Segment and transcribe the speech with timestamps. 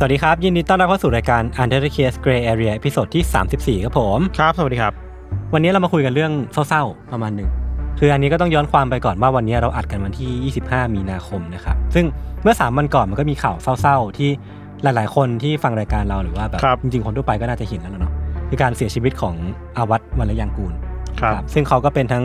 [0.00, 4.92] สวัสดีครับ ยินดีต้อนรับเข้าสู่รายการ Untitled Case Gray Area ตอนที่ 34 ครับผม ครับ สวัสดีครับ
[5.54, 6.32] วันนี้เรามาคุยกันเรื่อง
[6.68, 7.48] เศร้าๆ ประมาณหนึ่ง
[7.98, 12.04] คืออันนี้ก็ต้องย้อนความไปก่อนว่าวันนี้เราอัดกันวันที่ 25 มีนาคมนะครับ ซึ่ง
[12.42, 14.30] เมื่อ 3 วันก่อนมันก็มีข่าวเศร้าๆ ที่
[14.82, 18.12] หลายๆ คนที่ฟังรายการเราหรือว่าแบบครับจริงๆ คนทั่วไปก็น่าจะเห็นแล้วเนาะ
[18.48, 19.34] คือการเสียชีวิตของ
[19.76, 20.74] อาวัตวรรณยังกูล
[21.20, 22.24] ครับครับ ซึ่งเขาก็เป็นทั้ง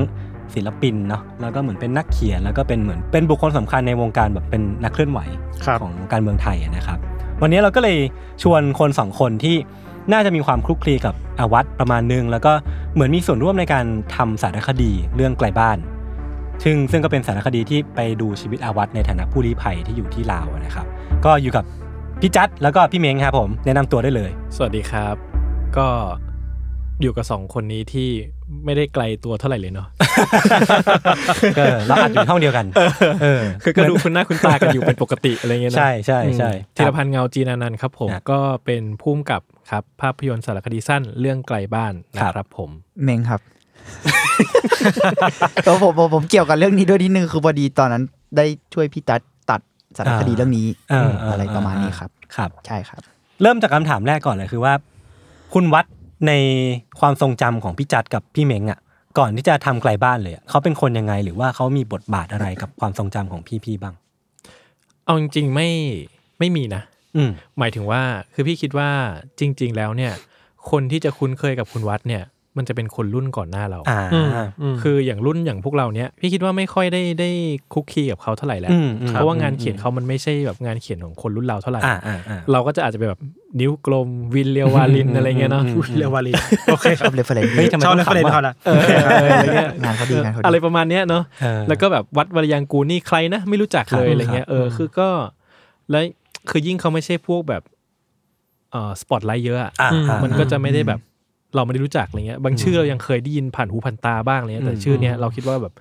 [0.55, 5.19] ศิลปินเนาะแล้วก็เหมือนเป็นนักเขียนแล้วก็เป็นเหมือนเป็นบุคคลสำคัญในวงการแบบเป็นนักเคลื่อนไหว
[5.65, 6.99] ครับของการเมืองไทยอะนะครับ
[7.41, 7.97] วันนี้เราก็เลย
[8.43, 9.55] ชวนคนสองคนที่
[10.11, 12.53] น่าจะมีความคลุกคลีกับอาวัตประมาณนึง แล้วก็
[12.93, 15.77] เหมือนมีส่วนร่วมในการทำสารคดีเรื่องไกลบ้าน
[16.63, 20.85] ซึ่งซึ่งก็เป็นสารคดีที่ไปดูชีวิตอาวัตในฐานะผู้ลี้ภัยที่อยู่ที่ลาวนะครับ
[21.25, 21.65] ก็อยู่กับ
[22.21, 25.15] พี่จัดแล้วก็พี่เม้งครับผมแนะนำตัวได้เลย สวัสดีครับ
[25.77, 25.87] ก็
[27.03, 28.09] อยู่กับสองคนนี้ที่
[28.65, 29.87] ไม่ได้ไกลตัวเท่าไหร่เลยเนาะ
[31.57, 32.65] ก็เราอัดอยู่ในห้องเดียวกัน
[33.23, 42.69] เออคือก็ดูคุณหน้าคุณตากันอยู่เป็นปกติอะไรเงี้ยนะใช่ใช่ใช่อืมธีรพันธ์เงาจีนานันท์ครับผมครับก็เป็นผู้กำกับครับภาพยนตร์สารคดีสั้นเรื่องไกลบ้านนะครับผม
[43.03, 43.41] เมงครับ
[45.63, 48.03] เออผมผมผมเกี่ยวกับเรื่องนี้ด้วยนิดนึงคือพอดีตอนนั้น
[48.37, 49.61] ได้ช่วยพี่ตัดตัด
[49.97, 53.01] สารคดีเรื่องนี้เออเอะไรประมาณนี้ครับ ครับ ใช่ครับ
[53.41, 54.73] เริ่มจากคำถามแรกก่อนเลยคือว่า
[55.53, 55.85] คุณวัด
[56.27, 56.31] ใน
[56.99, 58.79] ความทรงจำของพี่จัดกับพี่เม้งอะ
[59.17, 63.95] ก่อนที่จะทำไกลบ้านเลยอะเขาเป็นคนยังไงหรือว่าเขามีบทบาทอะไรกับความทรงจำของพี่ๆบ้าง
[65.05, 65.69] เอาจริงๆไม่
[66.39, 66.83] ไม่มีนะ
[67.15, 68.01] อืมหมายถึงว่า
[68.33, 68.89] คือพี่คิดว่า
[69.39, 70.13] จริง ๆ แล้วเนี่ย
[70.71, 72.23] คนที่จะคุ้นเคยกับคุณวัดเนี่ย
[72.57, 74.03] มันจะเป็นคนรุ่นก่อนหน้าเราอ่า
[74.81, 77.29] คืออย่างรุ่นอย่างพวกเราเนี้ยพี่คิดว่าไม่ค่อยได้ได้
[77.73, 83.21] คุกคีกับเขาเท่าไหร่แล้วอืมอืมเพราะว่างานเขียนเขามันไม่ใช่แบบงานเขียนของคนรุ่นเราเท่าไหร่อ่าอ่าอ่าเราก็จะอาจจะเป็นแบบ
[83.59, 86.31] นิ้วกลมวินทร์ เลียววาริณอะไรเงี้ยเนาะอืมเรียกว่าลี
[86.71, 88.81] โอเคชอบ reference เฮ้ยทำไมชอบต้เลอง reference ขำเขาอะละเออ
[89.15, 95.07] อะไรเงี้ยงานเขาดีงานเขาดีอะไรประมาณเนี้ยเนาะเออแล้วก็แบบวัฒน์ วรรลยางกูรนี่ใครนะไม่รู้จักเลยอะไรเงี้ยเออคือก็
[95.89, 96.03] แล้ว
[96.49, 97.63] คือยิ่งเขาไม่ใช่พวกแบบ
[98.71, 100.99] เอ่อสปอตไลท์เยอะอะอ่าอ่ามันก็จะไม่ได้แบบ
[101.55, 105.73] เราไม่ได้รู้จักอะไรเงี้ยบางชื่อเรายังเคยได้ยินผ่านหูผ่านตาบ้างอะไรเลยแต่อืมชื่อเนี้ยเราคิดว่าแบบ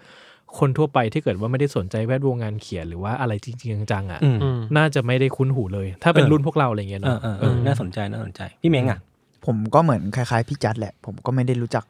[0.59, 8.99] คนทั่วไปที่เกิดว่าไม่ได้สนใจแวดวงงานเขียนหรือว่าอะไรจริงๆจังๆอะอืมน่าจะไม่ได้คุ้นหูเลย ถ้าเป็นเออรุ่นพวกเราอะไรเงี้ยเออเนาะเออเออน่าสนใจน่าสนใจพี่เม้งอะ
[9.47, 11.84] ผมก็เหมือนคล้ายๆพี่จัดแหละ ผมก็ไม่ได้รู้จัก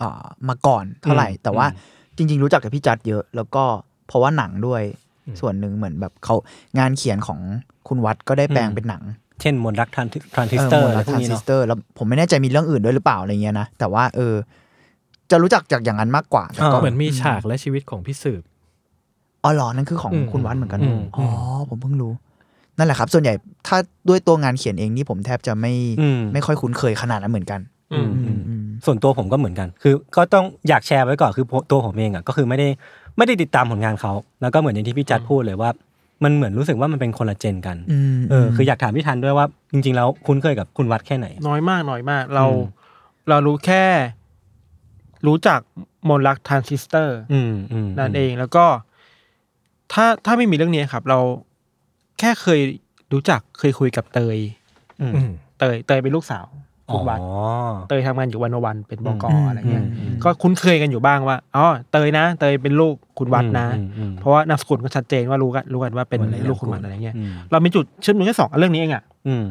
[0.00, 1.66] อ่ามาก่อนเท่าไหร่ แต่ว่า
[2.16, 3.64] จริง ๆ รู้จักกับพี่จัดเยอะ แล้วก็
[4.06, 4.82] เพราะว่าหนังด้วย
[5.40, 6.36] ส่วนหนึ่งเหมือนแบบเขา
[6.78, 7.40] งานเขียนของ
[7.88, 9.02] คุณวัฒน์ก็ได้แปลงเป็นหนัง
[9.40, 14.34] เช่นมนต์รักทรานทรานซิสเตอร์เอออะไรพวทรากนนี้ซิเนาะสเตอร์แล้วผมไม่แน่ใจมีเรื่องอื่นด้วยหรือเปล่าอะไรเงี้ยนะ แต่ว่าเออ
[15.30, 18.42] จะรู้จักจากอย่างนั้นมากกว่าแต่ก็เหมือนมีฉากและชีวิตของพี่สืบ
[19.44, 21.26] อ๋อเหรอนั่นคือของอืมคุณวัฒน์เหมือนกันอืมอ๋อ
[21.68, 22.12] ผมเพิ่งรู้
[22.76, 23.34] นั่นแหละครับ ส่วนใหญ่
[23.66, 23.76] ถ้า
[24.08, 27.60] ด้วยตัวงานเขียนเองนี่ผมแทบจะไม่อืมไม่ค่อยคุ้นเคยขนาดนั้นเหมือนกัน
[27.92, 32.68] อืมอืมอืมส่วนตัวผมก็เหมือนกัน คือก็ต้องอยากแชร์ไว้ก่อนคือตัวผมเองอะก็คือไม่ได้
[33.16, 34.12] ไม่ได้ติดตามผลงานเขา
[34.42, 35.70] แล้วก็เหมือนอย่างที่พี่จัดพูดเลยว่า
[36.24, 43.84] มันเหมือนรู้สึกว่ามันเป็นคนละ gen กันอืมเออคืออยากถามพี่ทันด้วยว่า จริง ๆ แล้วคุ้นเคยกับคุณวัฒน์แค่ไหน น้อยมากน้อยมาก เราอืมเรารู้แค่
[45.26, 45.60] รู้จัก
[46.08, 48.64] มนต์รักทรานซิสเตอร์อืมอืมนั่นเองแล้วก็
[49.92, 51.18] ถ้าถ้าไม่มีเรื่องนี้ครับ เรา
[52.18, 52.60] แค่เคย
[53.12, 54.38] รู้จักเคยคุยกับเตย
[55.00, 55.12] อืม
[55.58, 56.59] เตยเตยเป็นลูกสาวอ๋
[56.92, 57.18] คุอณวัด
[57.88, 69.44] เตยทำงานอยู่วันวันเป็นบกอืมอะไรเงี้ยอืมอืมก็คุ้นเคยกันอยู่บ้างว่าอ๋อเตยนะ เตยเป็นลูกคุณวัดนะอืมอืมเพราะว่านามสกุลก็ชัดเจนว่ารู้กันรู้กันว่าเป็นวันไหนลูกคุณวัดอะไรเงี้ยอืมเรามีจุดเชื่อมโยงแค่สองอันเรื่องนี้เองอะอืม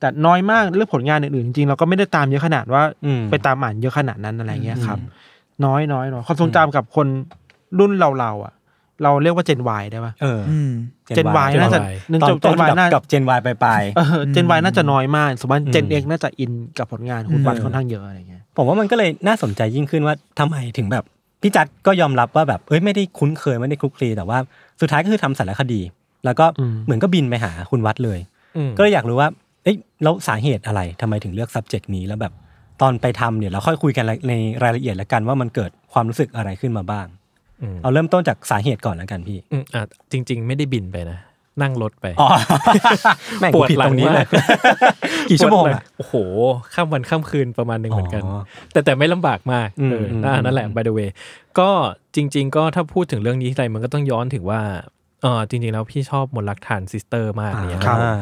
[0.00, 7.06] แต่น้อยมากเรื่องผลงานอื่นๆจริงๆเราก็ไม่ได้ตามเยอะขนาดว่าอืมไปตามอ่านเยอะขนาดนั้นอะไรเงี้ยครับอืมน้อยน้อยน้อยความทรงจำกับคน
[7.78, 8.52] รุ่นเราเราๆอะ
[9.02, 10.70] เราเรียกว่าเจน Y ได้ปะเอออืม
[11.14, 11.80] เจน Y น่าจะ
[12.10, 21.04] หนึ่งตอนจบเจต้นน Y กับน่ากับเจนวายปลายๆเออเจน Y น่าจะน้อยมากสมมติเจนอืมเอ็กน่าจะอินกับผลงานคุณวัดอืมค่อนข้างเยอะอะไรเงี้ยผมว่ามันก็เลยน่าสนใจยิ่งขึ้นว่าทำไมถึงแบบ
[21.42, 24.38] พี่จัดก็ยอมรับว่าแบบเอ้ยไม่ได้คุ้นเคยไม่ได้คลุกคลีแต่ว่า
[24.80, 25.80] สุดท้ายก็คือทำสารคดี
[26.24, 28.18] แล้วก็อืมเหมือนก็บินไปหาคุณวัดเลย
[28.56, 29.28] อืมก็เลยอยากรู้ว่า
[29.64, 32.32] เอ้ยแล้วสาเหตุอะไรทำไมถึงเลือก subject นี้แล้วแบบ
[32.82, 34.32] ตอนไปทำเนี่ยเราค่อยคุยกันใน
[34.62, 37.23] รายละเอียดแล้วกันว่ามันเกิดความรู้สึกอะไรขึ้นมาบ้างอืม
[37.82, 41.18] เอาเริ่มต้นจากสาเหตุก่อนแล้วกันพี่อืมอะจริง ๆ ไม่ได้บินไปนะ
[41.62, 42.28] นั่งรถไปอ๋อ
[43.40, 44.26] แม่งกูผิดตรงนี้เลย
[45.30, 46.14] กี่ชั่วโมงปดหลัอะโอ้โห
[46.74, 48.40] ข้ามวันข้ามคืนประมาณหนึ่งเหมือนกันอ๋อ
[48.72, 51.10] แต่แต่ไม่ลำบากมากอืมเอออมน่านั่นแหละ by the way
[51.58, 51.70] ก็
[52.14, 54.60] จริง ๆ ก็ถ้าพูดถึงเรื่องนี้ทีไรมันก็ต้องย้อนถึงว่า
[55.22, 58.18] เออจริง ๆ แล้วพี่ชอบมนต์รักทรานซิสเตอร์มากเนี่ยครับอ่า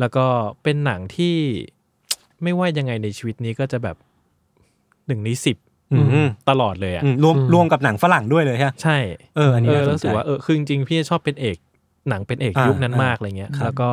[0.00, 0.26] แล้วก็
[0.62, 1.36] เป็นหนังที่
[2.42, 3.96] ไม่ว่ายังไงในชีวิตนี้ก็จะแบบ
[5.06, 5.63] หนึ่งในสิบอืม
[6.50, 8.96] ตลอดเลยอะอืมรวมรวมกับหนังฝรั่งด้วยเลยใช่ไหมใช่
[9.36, 11.56] เอออันนี้เออน่าสนใจแล้วรู้สึกว่าเออคือจริงๆพี่ชอบเป็นเอก
[12.08, 13.90] หนังเป็นเอกอ่ายุคนั้นอ่ามากอะไรเงี้ยครับแล้วก็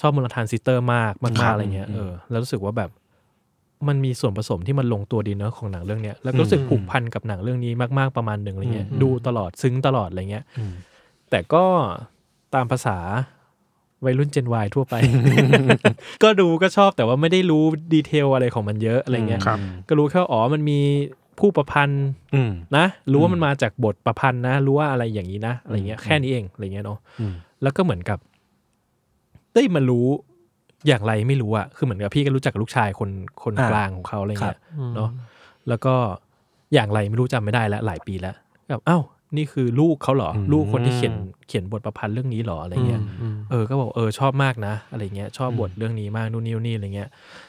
[0.00, 2.90] ชอบมนต์รักทรานซิสเตอร์มากมาก ๆ ครับอะไรเงี้ยอืมเออแล้วรู้สึกว่าแบบ
[3.88, 10.72] มันมีส่วนผสมที่มันลงตัวดีเนอะของหนังเรื่องเนี้ยแล้วก็รู้สึกผูกพันกับหนังเรื่องนี้มากๆประมาณหนึ่งอะไรเงี้ยดูตลอดซึ้งตลอดอะไรเงี้ยอืม
[11.30, 11.64] แต่ก็
[12.54, 12.98] ตามภาษา
[14.04, 14.94] วัยรุ่น Gen Y ทั่วไป
[16.22, 17.64] ก็ดูก็ชอบแต่ว่าไม่ได้รู้
[17.94, 19.58] ดีเทลอะไรของมันเยอะอะไรเงี้ยครับ
[19.88, 20.80] ก็รู้แค่ว่าอ๋อมันมี
[21.38, 22.04] ผู้ประพันธ์
[22.34, 28.18] อืมนะ รู้ว่ามันมาจากบทประพันธ์นะ รู้ว่าอะไรอย่างนี้นะอะไรเงี้ยแค่นี้เองอะไรเงี้ยเนาะอืมแล้วก็เหมือนกับ
[29.54, 30.06] ได้มารู้
[30.86, 33.10] อย่างไรไม่รู้อะคือเหมือนกับพี่ก็รู้จักกับลูกชายคน
[33.42, 34.58] คนอ่ากลางของเขาอะไรครัเงี้บย
[34.96, 35.10] เนาะ
[35.68, 35.94] แล้วก็
[36.74, 38.34] อย่างไรไม่รู้จำไม่ได้แล้วหลายปีแล้ว
[38.68, 38.98] แบบเอ้า
[39.36, 41.14] นี่คือลูกเขาเหรออืมลูกคนที่เขียน
[41.48, 43.02] เขียนบทประพันธ์เรื่องนี้เหรออะไรเงี้ย
[43.50, 47.08] เออก็บอกเออชอบมากนะ อะไรเงี้ยชอบบทเรื่องนี้มากนู่นนี่นี่อะไรเงี้ย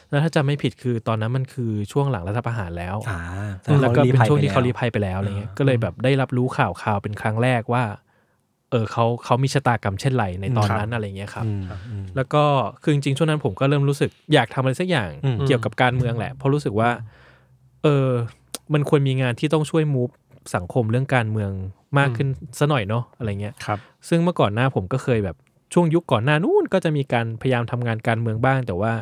[0.09, 7.83] แล้วถ้าจำไม่ผิดคือตอนนั้นมันคือช่วงหลังรัฐประหารแล้วอ่าแล้วก็เป็นช่วงที่เขารีรีภัยไปแล้วอะไรเงี้ยก็เลยแบบได้รับรู้ข่าวข่าวเป็นครั้งแรกว่า
[8.71, 12.43] เออเขาเขามีชะตากรรมเช่นไรในตอนนั้นอะไรเงี้ยครับอืมอืมแล้วก็
[12.83, 16.89] คือจริงๆช่วงนั้นผมก็เริ่มรู้สึกอยากทำอะไรสักอย่างอืมเกี่ยวกับการเมืองแหละเพราะรู้สึกว่า
[17.83, 18.09] เออ
[18.73, 20.09] มันควรมีงานที่ต้องช่วยมูฟ
[20.55, 21.51] สังคมเรื่องการเมือง
[21.97, 22.27] มากขึ้น
[22.59, 25.35] ซะหน่อยเนาะอะไรเงี้ยครับซึ่งเมื่อก่อนหน้าผมก็เคยแบบ
[25.73, 28.93] ช่วงยุคก่อนหน้านู้นก็จะมีการพยายามทำงานการเมืองบ้าง แต่ว่า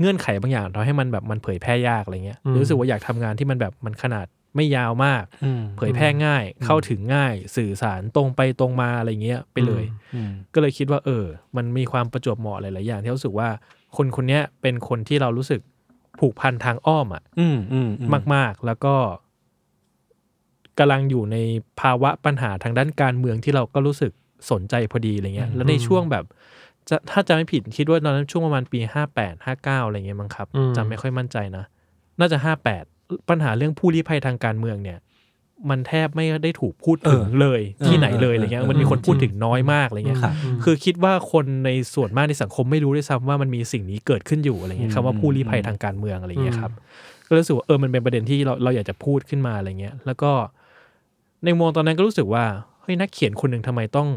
[0.00, 4.26] เงื่อนไขบางอย่างทำให้มันแบบมันเผยแพร่ยากอะไรเงี้ยอืมรู้สึกว่าอยากทำงานที่มันแบบมันขนาด
[4.56, 9.84] ไม่ยาวมากอืมเผยแพร่ง่ายเข้าถึงง่าย สื่อสารตรงไปตรงมาอะไรเงี้ยไปเลย
[10.14, 11.24] อืมก็เลยคิดว่า เออ
[11.56, 13.48] มันมีความประจวบเหมาะหลายๆอย่างที่รู้สึกว่า
[13.96, 15.60] คนคนเนี้ยเป็นคนที่เรารู้สึก
[16.20, 18.04] ผูกพันทางอ้อมอะอืมอืมอื
[18.34, 18.94] มากๆ แล้วก็
[20.80, 21.36] กำลังอยู่ใน
[21.80, 24.12] ภาวะปัญหาทางด้านการเมืองที่เราก็รู้สึก
[24.50, 26.24] สนใจพอดีอะไรเงี้ย แล้วในช่วงแบบ
[26.88, 31.64] จะถ้าจะไม่ผิดคิดว่าตอนนั้นช่วงประมาณปีห้าแปดห้าเก้าอะไรเงี้ยมั้งครับอืมจำไม่ค่อยมั่นใจนะ
[32.20, 32.84] น่าจะห้าแปด
[33.28, 34.98] ปัญหาเรื่องผู้ลี้ภัยทางการเมืองเนี่ย
[35.70, 40.32] มันแทบไม่ได้ถูกพูดถึงเลยที่ไหนเลยอะไรเงี้ยมันมีคนพูดถึงน้อยมากอะไรเงี้ยครับ
[40.64, 46.72] คือคิดว่าคนในส่วนมากในสังคมไม่รู้ด้วยซ้ำว่ามันมีสิ่งนี้เกิดขึ้นอยู่อะไรเงี้ยคำว่าผู้ลี้ภัยทางการเมืองอะไรเงี้ยครับ
[47.28, 50.30] ก็รู้สึกว่าเออมันเป็นประเด็นที่เราเราอยากจะพูดขึ้นมาอะไรเงี้ย แล้วก็
[51.44, 52.44] ในมุมมองตอนนั้นก็รู้สึกว่า
[52.82, 54.08] เฮ้ยนักเขียนคนหนึ่งทำไมต้อง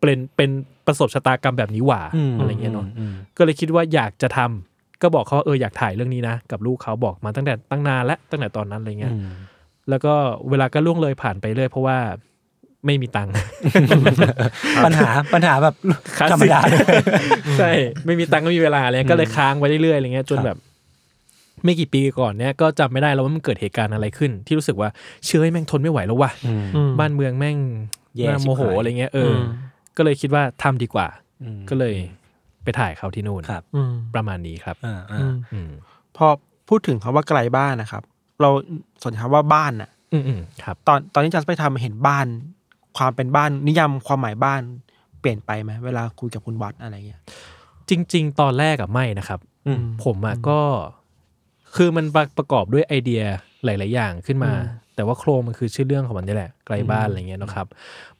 [0.00, 0.50] เป็นเป็น
[0.86, 9.28] ประสบชะตากรรมแบบนี้หว่าอืมอะไรเงี้ยเนาะอืมก็เลยคิดว่าอยากจะทำก็บอกเขาว่าเอออยากถ่ายเรื่องนี้นะ กับลูกเขาบอกมาตั้งแต่ตั้งนานและตั้งแต่ตอนนั้นอะไรเงี้ย อืม
[9.90, 10.14] แล้วก็
[10.50, 11.98] เวลาก็ล่วงเลยผ่านไปเรื่อยเพราะว่า
[12.86, 13.32] ไม่มีตังค์
[14.84, 15.74] ปัญหาปัญหาแบบ
[16.18, 16.80] คลาสธรรมสิกดาเลย
[17.58, 17.70] ใช่
[18.06, 20.58] ไม่มีตังค์ก็มีเวลาอะไรเลยก็เลยค้างไว้เรื่อยๆอะไรเงี้ยจนครับแบบ
[21.64, 24.88] ไม่กี่ปีก่อนเนี้ยก็จำไม่ได้แล้วว่ามันเกิดเหตุการณ์อะไรขึ้น ที่รู้สึกว่า
[25.24, 27.58] เชื่อแม่งทนไม่ไหวแล้วว่ะอืมอืมบ้านเมืองแม่ง
[28.16, 29.42] แย่น่าโมโหชิบหายอะไรเงี้ยเอออม
[29.96, 31.06] ก็เลยคิดว่าทำดีกว่า
[31.42, 31.94] อืมก็เลย
[32.62, 35.70] ไปถ่ายเขาที่นู่นครับอืมประมาณนี้ครับอ่าอือ่ามอืม
[36.16, 36.26] พอ
[36.68, 38.02] พูดถึงคำว่าไกลบ้านนะครับ
[38.40, 38.50] เรา
[39.02, 42.26] สนใจคำว่าบ้านน่ะอืมอืมครับ ตอนตอนที่จัสไปทำเห็นบ้าน
[42.96, 44.60] ความเป็นบ้านนิยามความหมายบ้าน
[45.20, 47.20] เปลี่ยนไปไหมเวลาคุยกับคุณวัดอะไรเงี้ย
[47.88, 50.60] จริง ๆ ตอนแรกอะไม่นะครับอืมผมอะก็
[51.76, 53.22] คือมันประประกอบด้วยไอเดีย
[53.64, 57.66] หลาย ๆ อย่างขึ้นมาอืมแต่ว่าโครงมันคือชื่อเรื่องของมันนี่แหละไกลบ้านอะไรเงี้ยนะครับ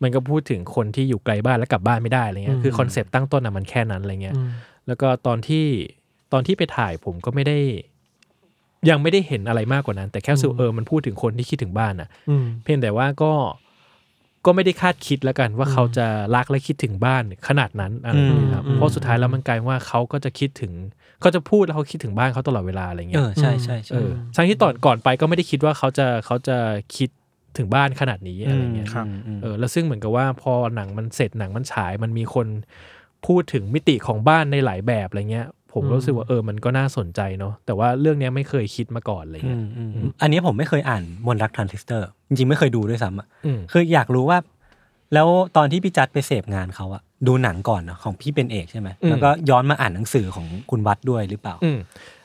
[0.02, 4.49] มันก็พูดถึงคนที่อยู่ไกลบ้านแล้วกลับบ้านไม่ได้อะไรเงี้ยคือคอนเซปต์ตั้งต้นอะมันแค่นั้นอะไรเงี้ยอืม
[4.87, 5.67] แล้วก็ตอนที่
[6.33, 7.59] ตอนที่ไปถ่ายผมก็ไม่ได้
[8.90, 13.33] ยังไม่ได้เห็นอะไรมากกว่านั้น แต่แค่รู้สึกเออมันพูดถึงคนที่คิดถึงบ้านอะอืมเพียงแต่ว่าก็
[14.47, 20.73] ก็ไม่ได้คาดคิดแล้วกันว่าเขาจะรักและคิดถึงบ้านขนาดนั้นอะไรอย่างเงี้ยครับอืมเพราะสุดท้ายแล้วมันกลายว่าเขาก็จะคิดถึง
[21.21, 26.57] เขาจะพูดแล้วเขาคิดถึงบ้านเขาตลอดเวลาอะไรเอเงี้ยอใช่ใช่เอใช่อทั้งที่ตอนก่อนไปก็ไม่ได้คิดว่าเขาจะเขาจะ
[26.97, 27.09] คิด
[27.59, 29.07] ถึงบ้านขนาดนี้อะไรเงี้ยครับ
[29.43, 32.47] เออแล้วซึ่งเหมือนกับว่าพอหนังมันเสร็จหนังมันฉายมันมีคน
[33.27, 44.39] พูดถึงมิติของบ้านในหลายแบบอะไรเงี้ย ผมก็รู้สึกว่าเออมันก็น่าสนใจเนาะแต่ว่าเรื่องเนี้ยไม่เคยคิดมาก่อนอะไรเงี้ยอืมอืมอืมอันนี้ผมไม่เคยอ่านมนต์รักทรานซิสเตอร์ จริงๆ ไม่เคยดูด้วยซ้ำอะอืมคืออยากรู้ว่า
[45.15, 51.79] แล้วตอนที่พี่จัดไปเสพงานเขาอะ ดูหนังก่อนเนอะของพี่เป็นเอกใช่ไหมอืม แล้วก็ย้อนมาอ่านหนังสือของคุณวัฒน์ด้วยหรือเปล่าอืม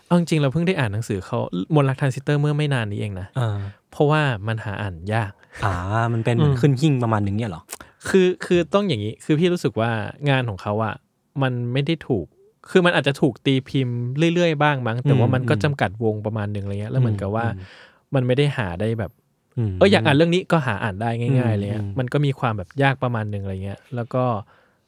[0.06, 1.40] เอาจริงๆเราเพิ่งได้อ่านหนังสือเขา
[1.76, 3.58] มนต์รักทรานซิสเตอร์เมื่อไม่นานนี้เองนะเออ
[3.92, 5.32] เพราะว่ามันหาอ่านยาก
[5.66, 5.74] อ่า
[6.14, 7.62] มันเป็นเหมือนอืมขึ้นหิ่งประมาณนึงเนี่ยเหรอ
[8.10, 9.90] คือคือต้องอย่างนี้ คือพี่รู้สึกว่า
[10.30, 10.96] งานของเขาอะ
[11.42, 12.26] มันไม่ได้ถูก
[12.70, 13.98] คือมันอาจจะถูกตีพิมพ์
[14.34, 17.66] เรื่อยๆบ้างมั้ง แต่ว่ามันก็อืมจำกัดวงประมาณหนึ่งอะไรเงี้ย แล้วเหมือนกับว่าอืม
[18.16, 19.12] มันไม่ได้หาได้แบบ
[19.70, 21.10] ม เอออยากอ่านเรื่องนี้ก็หาอ่านได้
[21.40, 24.24] ง่ายๆเลยอือะมมันก็มีความแบบยากประมาณหนึ่งอะไรเงี้ย แล้วก็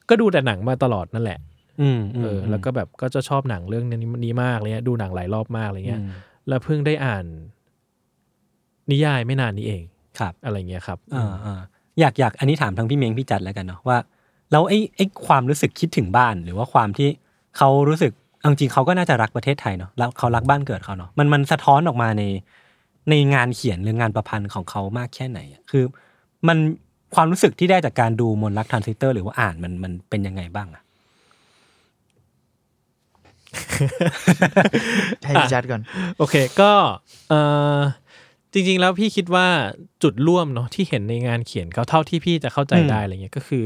[0.10, 1.40] ก็ดูแต่หนังมาตลอดนั่นแหละ
[1.82, 6.02] อืมเอออ แล้วก็แบบก็จะชอบหนังเรื่องนี้นี้มากอะไรเงี้ยดูหนังหลายรอบมากอะไรเงี้ย
[6.48, 7.26] แล้วเพิ่งได้อ่าน
[8.92, 9.84] นิยายไม่นานนี้เอง
[10.20, 11.62] ครับ อะไรเงี้ยครับอ่าอ่า
[12.00, 13.98] อยากอยากอันนี้ถามทั้งพี่เมงพี่จัดแล้วกันเนาะว่า
[14.52, 17.10] แล้วไอ้ไอ้ความรู้สึกคิดถึงบ้าน หรือว่าความที่
[17.58, 22.24] เขารู้สึกเอาจริงๆเขาก็น่าจะรักประเทศไทยเนาะแล้วเขารักบ้านเกิดเขาเนาะมันมันสะท้อนออกมาใน
[23.10, 25.84] ในงานเขียนหรืองานประพันธ์ของเขามากแค่ไหนอะคือ
[26.48, 26.58] มัน
[27.16, 30.82] ความรู้สึกที่ได้จากการดูมนต์รักทรานซิสเตอร์หรือว่าอ่านมันมันเป็นยังไงบ้างอะ
[35.26, 35.82] ให้พี่จัดก่อน
[36.18, 36.72] โอเคก็
[37.30, 37.34] เอ
[37.78, 37.82] อ
[38.54, 39.48] จริง ๆ แล้วพี่คิดว่า
[40.04, 43.64] จุดร่วมเนาะที่เห็นในงานเขียนเขาเท่าที่พี่จะเข้าใจได้อะไรเงี้ยก็คือ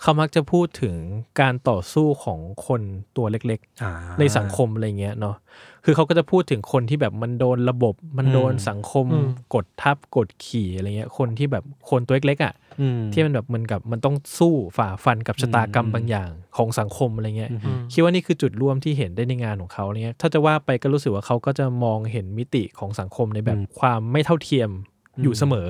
[0.00, 0.96] เขามักจะพูดถึง
[1.40, 2.82] การต่อสู้ของคน
[3.16, 5.36] ตัวเล็กอ่าๆในสังคมอะไรเงี้ยเนาะ
[5.84, 9.06] คือเขาก็จะพูดถึงคนที่แบบมันโดนระบบ มันโดนอืมสังคม
[9.54, 12.69] กดทับกดขี่อะไรเงี้ยคนที่แบบคนตัวเล็กๆอะอืม
[13.12, 24.70] ที่มันแบบมันกับมันต้องสู้ฝ่าฟันกับชะตากรรมอืมบางอย่างของสังคมอะไรเงี้ยอืมคิดว่านี่คือจุดร่วมที่เห็นได้ในงานของเขาอะไรเงี้ยถ้าจะว่าไปก็รู้สึกว่าเขาก็จะมองเห็นมิติของสังคมในแบบอืมความไม่เท่าเทียม
[25.16, 25.68] อืมอยู่เสมอ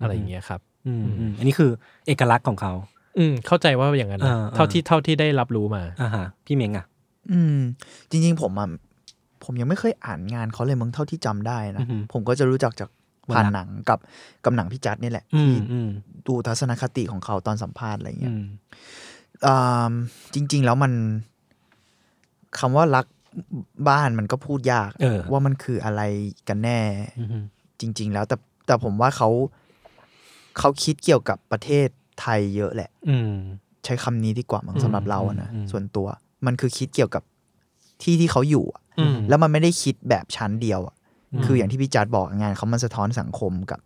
[0.00, 1.70] อะไรอย่างเงี้ยครับอืมอืมอันนี้คือ
[2.06, 2.72] เอกลักษณ์ของเขา
[3.18, 6.86] อืมเข้าใจว่าอย่างนั้นนะอ่าเท่าที่เท่าที่ได้รับรู้มาอ่าฮะพี่เมงอะ
[7.32, 7.58] อืม
[8.10, 8.68] จริง ๆ ผมอะ
[9.44, 12.88] ผมยังไม่เคยอ่านงานเขาเลยมึงเท่าที่จำได้นะอือหือผมก็จะรู้จักจาก
[13.34, 13.98] ผ่านหนังกับ
[14.44, 15.88] กับหนังพี่จัดนี่แหละอืที่มอืม
[16.26, 18.42] ดูทัศนคติของเขาตอนสัมภาษณ์อะไรอืเงี้ยม
[19.46, 19.92] อ่า
[20.34, 20.92] จริง ๆ แล้วมัน
[22.58, 23.06] คำว่ารัก
[23.88, 26.02] บ้านมันก็พูดยากเออว่ามันคืออะไร
[26.48, 26.80] กันแน่
[27.20, 27.44] อืม
[27.80, 29.28] จริง ๆ แล้วแต่แต่ผมว่าเขา
[30.58, 31.88] เขาคิดเกี่ยวกับประเทศ
[32.20, 33.32] ไทยเยอะแหละ อืม
[33.84, 36.06] ใช้คำนี้ดีกว่ามั้งอืมสำหรับเราอะนะอืมส่วนตัว
[36.46, 37.22] มันคือคิดเกี่ยวกับ
[38.02, 40.97] ที่ที่เขาอยู่อะอืมแล้วมันไม่ได้คิดแบบชั้นเดียวอะอืม
[41.44, 43.80] คืออย่างที่พี่จัดบอกงานเขามันสะท้อนสังคมกับ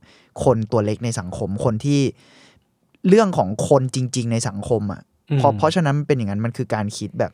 [0.44, 2.00] คนตัวเล็กในสังคมคนที่
[3.08, 5.02] เรื่องของคนจริง ๆ ในสังคมอะ
[5.38, 7.32] เพราะเพราะฉะนั้นมันเป็นอย่างนั้นมันคือการคิดแบบ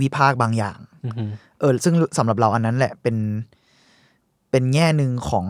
[0.00, 1.30] วิพากษ์บางอย่างอืม
[1.60, 3.16] เออ ซึ่งสำหรับเราอันนั้นแหละเป็น
[4.50, 5.46] เป็นแง่หนึ่งของ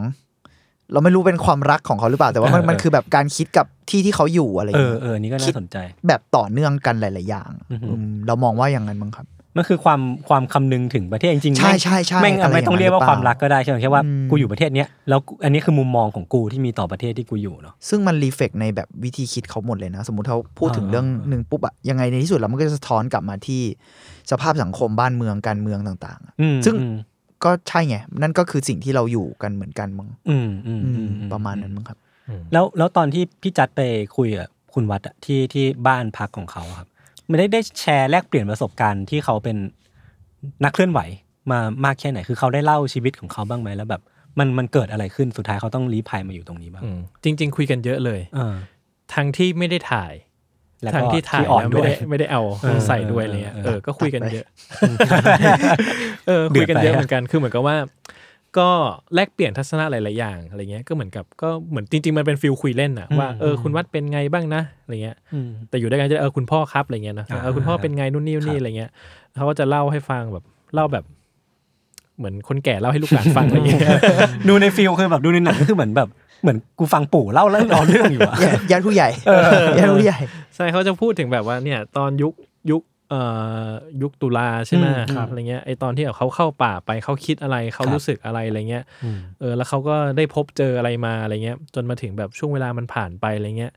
[0.93, 5.77] เราไม่รู้เป็นความรักของเขาหรือเปล่าแต่ว่ามันเออมันคือแบบการคิดกับที่ที่เขาอยู่อะไรอเอย่างอเงี้ยเอออันนี้ก็คิน่าดสนใจ
[6.09, 23.63] แบบต่อเนื่องกันหลาย ๆ อย่างอือหืออืมเรามองว่าอย่างนั้นมั้งครับ มันคือความความคำนึงถึงประเทศจริงๆใช่แม่งใช่ใช่แม่งอะไรไม่ต้องเรียกว่าอย่างนั้นความรักก็ได้ใช่ไหมแค่ว่าอืมกูอยู่ประเทศเนี้ยแล้วกูอันนี้คือมุมมองของกูที่มีต่อประเทศที่กูอยู่เนาะซึ่งมันรีเฟกในแบบวิธีคิดเขาหมดเลยนะ สมมติเขาพูดถึงอ่าเรื่องหนึ่งปุ๊บอะยังไงในที่สุดแล้วมันก็จะสะท้อนกลับมาที่
[24.31, 26.97] สภาพสังคมบ้านเมืองการเมืองต่างๆอะอืมซึ่งอืม
[27.45, 31.99] ก็ใช่ไงนั่นก็คือสิ่งที่เราอยู่กันเหมือนกันมั้งอืมอืมอือืมมอืประมาณนั้นมั้งครับ
[32.53, 33.81] แล้วแล้วตอนที่พี่จัดไป
[34.17, 36.89] คุยกับคุณวัดอะที่ที่บ้านพักของเขาอะครับ
[37.31, 39.57] มันได้ได้แชร์แลกเปลี่ยนประสบการณ์ที่เขาเป็น
[40.65, 41.01] นักเคลื่อนไหว
[41.51, 44.03] มามากแค่ไหน คือเขาได้เล่าชีวิตของเขาบ้างไหมแล้วแบบ
[44.39, 48.55] มันมันเกิดอะไรขึ้นสุดท้ายเขาต้องลี้ภัยมาอยู่ตรงนี้บ้างอืมจริง ๆ คุยกันเยอะเลยเออ
[49.15, 50.13] ทั้งที่ไม่ได้ถ่าย
[50.83, 54.47] แล้วก็ทั้งที่ถ่ายที่อ่อนแล้วด้ไม่วยได้ไม่ได้เอาเออใส่ด้วยอะไรเงี้ยเออเออ ก็คุยกันตัดไปเยอะ
[56.29, 57.77] เออเดืคุอดยกันไปเยอะอะเหมือนกันคือเหมือนกับว่า
[58.59, 58.69] ก็
[59.15, 68.91] แลกเปลี่ยนทัศนะหลาย ๆ อย่างอะไรเงี้ยก็เหมือนกับก็เหมือนจริง ๆ มันเป็นฟิลคุยเล่นอะว่าเออคุณวัดเป็นไงบ้างนะอะไรเงี้ยอืมแต่อยู่ด้วยกันจะเออคุณพ่อครับอะไรเงี้ยนะอ่าเออคุณพ่อเป็นไงนู่นนี่นู่นนี่อะไรเงี้ย
[69.37, 70.45] เขาก็จะเล่าให้ฟังแบบ
[70.75, 71.05] เล่าแบบ
[72.19, 73.81] เหมือนคนแก่เล่าให้ลูกหลานฟังอะไรเงี้ย
[74.49, 76.09] ดูในฟิลคือแบบดูในหนังก็คือเหมือนแบบ
[76.43, 79.09] เหมือนกูฟังปู่เล่าแล้วรอเรื่องอยู่อะญาติญาติผู้ใหญ่
[79.79, 80.19] ญาติผู้ใหญ่
[80.57, 82.33] ใช่เขาจะพูดถึงแบบว่าเนี่ยตอนยุค
[82.71, 82.96] ยุคเอ่อ
[84.03, 93.73] ยุคตุลาใช่ไหมอืมครับอะไรเงี้ยไอตอนที่เขาเข้าป่าไปเขาคิดอะไรเขาครับรู้สึกอะไรอะไรเงี้ยอืมเออแล้วเขาก็ได้พบเจออะไรมาอะไรเงี้ย จนมาถึงแบบช่วงเวลามันผ่านไปอะไรเงี้ย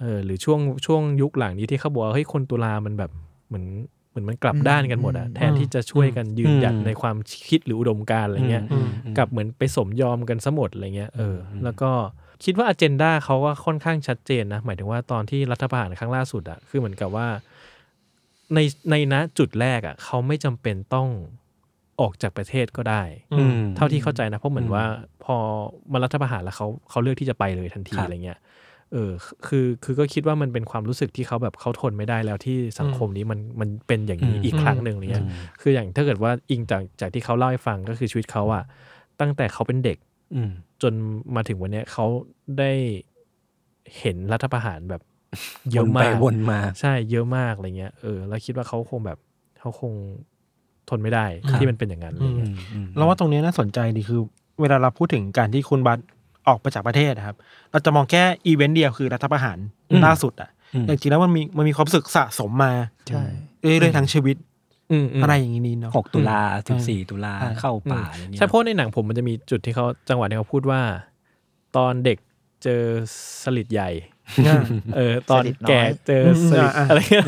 [0.00, 3.10] เออหรือช่วงช่วงยุคหลังนี้ที่เขาบอกว่าเฮ้ยคนตุลามันแบบ
[3.48, 3.66] เหมือน
[4.10, 7.16] เหมือนมันกลับด้านกันหมดอะแทนที่จะช่วยกันยืนหยัดอืมในความ
[7.48, 11.90] คิดหรืออุดมการณ์อะไรเงี้ยอืมกลับเหมือนไปสมยอมกันซะหมดอะไรเงี้ยเอออมแล้วก็
[12.44, 17.26] คิดว่าอเจนดาเขาก็ค่อนข้างชัดเจนนะหมายถึงว่าตอนที่รัฐประหารครั้งล่าสุดอะคือเหมือนกับว่า
[18.54, 18.58] ใน
[18.90, 21.08] ในณจุดแรกอะเขาไม่จำเป็นต้อง
[22.00, 23.02] ออกจากประเทศก็ได้
[23.32, 24.84] อืมเท่าที่เข้าใจนะเพราะเหมือนอืมว่า
[25.24, 25.36] พอ
[25.92, 28.38] มารัฐประหารแล้วเขาเขาเลือกที่จะไปเลยทันทีครับอะไรเงี้ย
[28.92, 29.10] เออ
[29.46, 35.26] คือคือก็คิดว่ามันเป็นความรู้สึกที่เขาแบบเขาทนไม่ได้แล้วที่สังคมนี้มันมันเป็นอย่างนี้อืมอีกครั้งหนึ่งอะไรเงี้ย
[35.60, 38.64] คืออย่างถ้าเกิดว่าอิงจากจากที่เขาเล่าให้ฟังก็คือชีวิตเขาอะ
[39.20, 39.98] ตั้งแต่เขาเป็นเด็ก
[40.34, 40.50] อืม
[40.82, 40.92] จน
[41.36, 42.06] มาถึงวันเนี้ยเขา
[42.58, 42.72] ได้
[43.98, 45.02] เห็นรัฐประหารแบบ
[45.72, 49.18] เยอะวนไปมากวนมาใช่เยอะมากอะไรเงี้ยเออแล้วคิดว่าเขาคงแบบ
[49.60, 49.92] เขาคง
[50.88, 52.50] ทนไม่ได้ครับที่มันเป็นอย่างนั้นอะไรเงี้ย
[52.96, 54.20] เราว่าตรงนี้น่าสนใจดีคือ
[54.60, 55.98] เวลาเราพูดถึงการที่คุณวัฒน์
[56.48, 57.36] ออกไปจากประเทศนะครับ
[57.70, 59.58] เราจะมองแค่อีเวนต์เดียวคือรัฐประหาร
[59.90, 62.72] อืมล่าสุดอะอืมแต่จริงๆแล้วมันมีมันมีความรู้สึกสะสมมา
[63.08, 63.24] ใช่
[63.60, 64.36] เรื่อยๆทั้งชีวิต
[64.92, 70.80] อืมอืมอะไรอย่างนี้เนาะหกตุลาสิบสี่ตุลาใช่เข้าป่าอะไรเงี้ยใช่เพราะในหนังผมมันจะมีจุดที่เขาจังหวะที่เขาพูดว่า
[71.76, 72.18] ตอนเด็ก
[72.62, 72.82] เจอ
[73.42, 73.90] สฤษดิ์ใหญ่
[74.96, 77.24] เออตอนสลิดน้อยแก่เจอสลิดอ่าอะไรเงี้ย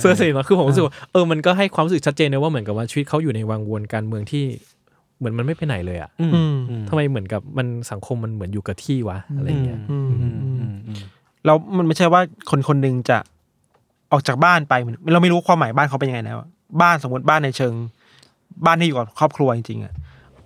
[0.00, 4.44] เสื้อสฤษดิ์น้อยคือผมรู้สึกว่าเออมันก็ให้ความรู้สึกชัดเจนเลยว่าเหมือนกับว่าชีวิตเขาอยู่ในวังวนการเมืองที่
[5.18, 11.00] เหมือนมันไม่ไปไหนเลยอะอืมอืมอืมทำไมเหมือนกับมันสังคมมันเหมือนอยู่กับที่วะอะไรเงี้ยอืมอืมอืมอืม
[11.44, 13.18] เรามันไม่ใช่ว่าคนคนหนึ่งจะ
[14.12, 16.34] ออกจากบ้านไปเหมือนเราไม่รู้ความหมายบ้านเขาเป็นยังไงนะ
[16.82, 17.72] บ้านสมมติบ้านในเชิง
[18.66, 19.94] บ้านที่อยู่กับครอบครัวจริงๆอะ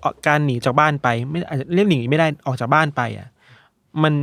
[0.00, 3.28] เอ่อการหนีจากบ้านไป ไม่อาจจะเรียกหนีไม่ได้ออกจากบ้านไปอะ
[4.02, 4.14] มัน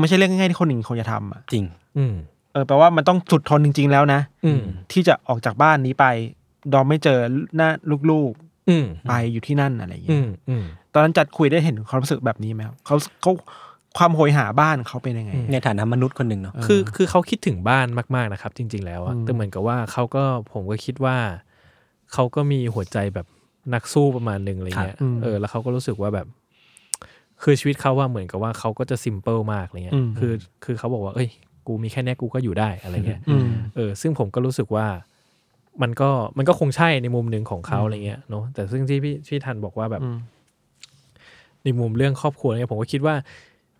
[0.00, 1.64] ไม่ใช่เรื่องง่ายๆที่คนหนึ่งคนจะทำอะจริง
[1.98, 2.14] อืม
[2.52, 6.06] เออแปลว่ามันต้องสุดทนจริง ๆ แล้วนะอืม ที่จะออกจากบ้านนี้ไป
[6.72, 7.18] ดอมไม่เจอ
[7.56, 7.68] หน้า
[8.10, 8.32] ลูก
[8.70, 13.32] อืมๆไปอยู่ที่นั่นอะไรอย่างอืเงี้ยมอืมตอนนั้นจัดคุยได้เห็นความรู้สึกแบบนี้ไหมครับเขาเขา
[13.98, 21.16] ความโหยหาบ้านเขาเป็นยังไง ในฐานะมนุษย์คนหนึ่งเนาะ คือคือเขาคิดถึงบ้านมากๆนะครับ จริง ๆ แล้วอะอืม แต่เหมือนกับว่าเขาก็ผมก็คิดว่า
[22.12, 23.26] เขาก็มีหัวใจแบบ
[23.74, 26.26] นักสู้ประมาณหนึ่งอะไรเงี้ยเออ แล้วเขาก็รู้สึกว่าแบบ
[27.42, 30.32] คือชีวิตเขาว่าเหมือนกับว่าเขาก็จะซิมเ l ิลมากอะไรเงี้ยคือ
[30.64, 31.28] คือเขาบอกว่า เอ้ย
[31.66, 34.86] กูมีแค่เนี้ยกูก็อยู่ได้อะไรเงี้ยอืมเออซึ่งผมก็รู้สึกว่า
[35.82, 40.18] มันก็มันก็คงใช่ในมุมหนึ่งของเขาอะไรเงี้ยเนาะแต่ซึ่งที่พี่พี่ทันบอกว่าแบบอืม
[41.64, 43.14] ในมุมเรื่องครอบครัวเนี่ยผมก็คิดว่า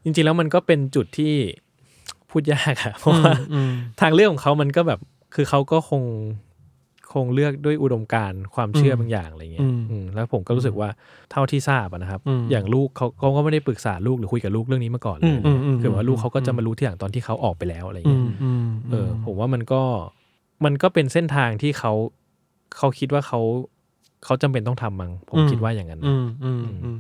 [0.05, 1.33] จริง ๆ แล้วมันก็เป็นจุดที่
[2.31, 5.01] พูดยากอะเพราะว่าอืมทางเลือกของเขามันก็แบบ
[5.35, 6.03] คือเขาก็คง
[7.13, 10.89] คงเลือกด้วยอุดมการณ์ความเชื่อบางอย่างอะไรเงี้ยอืมอืมแล้วผมก็รู้สึกว่า
[11.31, 19.83] เท่าที่ทราบอะนะครับอืมอย่างลูกเขาเขาก็ไม่ได้ปรึกษาลูกหรือคุยกับลูกเรื่องนี้มาก่อนเลยอืมอืมคือว่าลูกเขาก็จะมารู้ที่หลังตอนที่เขาออกไปแล้วอะไรอืเงี้ยมอืมเออ ผมว่ามันก็
[20.65, 21.93] มันก็เป็นเส้นทางที่เขา
[22.77, 23.41] เขาคิดว่าเขา
[24.25, 26.99] เขาจำเป็นต้องทำมั้งผมคิดว่าอย่างนั้นนะอืมอืมอืม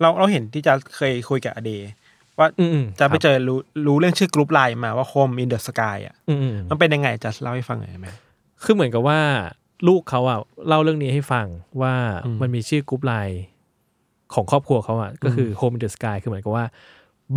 [0.00, 1.90] เราเราเห็นที่จะเคยคุยกับ a day
[2.38, 8.08] ว่าอืมอืมจะไปครับเจอรู้รู้เรื่องชื่อกรุ๊ปไลน์มาว่าโ m มอินเดอะสกายอะอืมอืมมันเป็นยังไงจะเล่าให้ฟังหน่อยไหม
[8.64, 9.20] คือเหมือนกับว่า
[9.88, 11.46] ลูกเขาอะเล่าเรื่องนี้ให้ฟัง
[11.82, 11.94] ว่า
[12.26, 13.42] อืมมันมีชื่อกรุ๊ปไลน์
[14.34, 16.64] ของครอบครัวเขาอะก็คือ Home in the Sky คือเหมือนกับว่า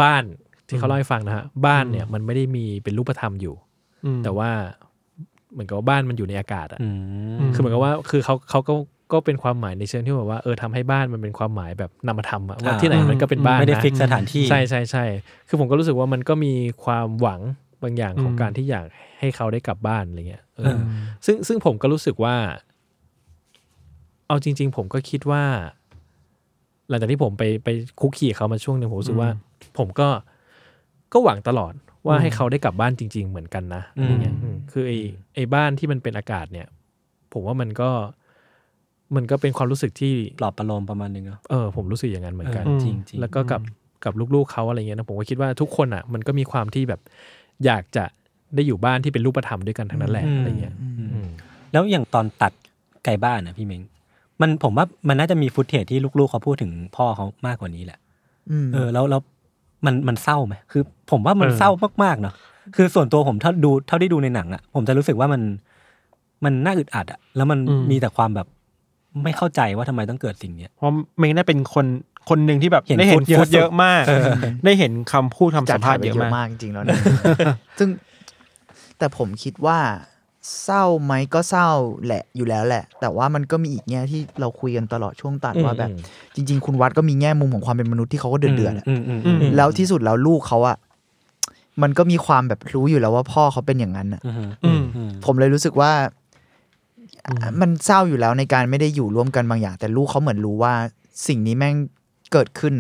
[0.02, 0.24] บ้าน
[0.68, 3.56] ที่เขาเล่าให้ฟังนะฮะบ้านเนี่ยมันไม่ได้มีเป็นรูปธรรมอยู่
[4.06, 4.50] อืมแต่ว่า
[5.54, 6.90] เหมือนกับว่าบ้านมันอยู่ในอากาศอะอื
[7.48, 8.74] มคือเหมือนกับว่าคือเขาเขาก็
[9.14, 15.06] ก็เป็นความหมายในเชิงที่แบบว่าเออทำให้บ้านมันเป็นความหมายแบบนามธรรมอะว่าอ่าที่ไหนมันก็เป็นบ้านไม่ได้นะฟิกสถานที่ใช่ใช่ใช่
[15.48, 16.54] คือผมก็รู้สึกว่ามันก็มี
[16.86, 17.40] ความหวัง
[17.84, 18.86] บางอย่างของการที่อยาก
[19.20, 20.80] ให้เขาได้กลับบ้านอะไรเงี้ยเออเออ
[21.26, 22.36] ซึ่งซึ่งผมก็รู้สึกว่า
[24.28, 25.44] เอาจริง ๆ ผมก็คิดว่า
[26.90, 29.30] หลังจากที่ผมไปไปคุกคีเขามาช่วงหนึ่งผมรู้สึกว่า
[29.78, 30.10] ผมก็
[31.14, 31.74] ก็หวังตลอด
[32.08, 34.98] ว่าให้เขาได้กลับบ้านจริง ๆ เหมือนกันนะอะไรเงี้ยอืมคือไอ้
[35.36, 36.68] ไอ้บ้านที่มันเป็นอากาศเนี่ย
[37.34, 37.90] ผมว่ามันก็
[39.16, 43.62] มันก็เป็นความรู้สึกที่ปลอบประโลมประมาณนึงเนาะเออผมรู้สึกอย่างนั้นเหมือนกันเออจริงจริงแล้วก็กับ
[44.06, 47.02] กับลูกๆเขาอะไรเงี้ยนะผมก็คิดว่าทุกคนอะ มันก็มีความที่แบบ
[47.66, 48.04] อยากจะ
[48.56, 51.30] ได้อยู่บ้านที่เป็นรูปธรรมด้วยกันทั้งนั้นแหละอะไรเงี้ยอืม
[51.72, 52.52] แล้วอย่างตอนตัด
[53.06, 53.82] ไก่บ้านนะพี่เม้ง
[54.42, 58.00] มันผมว่ามันน่าจะมีฟุตเทจที่ลูกๆเขาพูดถึงพ่อเขามากกว่านี้แหละ
[58.52, 59.22] อืมเออ แล้วแล้ว
[59.86, 61.70] มันมันเศร้าไหมคือ ผมว่ามันเออเศร้า
[62.04, 62.34] มากๆเนาะ
[62.76, 65.42] คือส่วนตัวผมเท่าดูเท่าที่ดูในหนังอะผมจะรู้สึกว่ามัน
[66.46, 67.60] มันน่าอึดอัดอะแล้วมัน
[67.92, 68.48] มีแต่ความแบบ
[69.24, 71.86] ไม่เข้าใจว่าทำไมต้องเกิดสิ่งเนี้ยเพราะเมงได้เป็นคน
[72.30, 74.04] คนหนึ่งที่แบบเห็นได้เห็นฟุตเยอะฟุตเยอะสุดมาก
[74.66, 76.98] ได้เห็นคำพูดคำสัมภาษณ์ไปเยอะมากจริงๆแล้วนะ
[77.80, 77.90] ซึ่ง
[78.98, 79.80] แต่ผมคิดว่า
[80.64, 81.70] เศร้าไหมก็เศร้า
[82.06, 85.90] แหละอยู่แล้วแหละ แต่ว่ามันก็มีอีกแง่ที่เราคุยกันตลอดช่วงตัดว่าแบบ
[86.36, 90.78] จริง ๆ คุณวัดก็มีแง่มุมของความเป็นมนุษย์ที่เขาก็เดือดเดือดๆอะอืมอืมอือืมมแล้วที่สุดแล้วลูกเขาอะ
[91.82, 94.36] มันก็มีความแบบรู้อยู่แล้วว่าพ่อเขาเป็นอย่างนั้นอะอืม
[94.66, 95.92] อืมอืมผมเลยรู้สึกว่า
[97.62, 100.74] มันเศร้าอยู่แล้วในการไม่ได้อยู่ร่วมกันบางอย่าง แต่ลูกเขาเหมือนรู้ว่า
[101.28, 101.76] สิ่งนี้แม่ง
[102.34, 102.74] เกิดขึ้น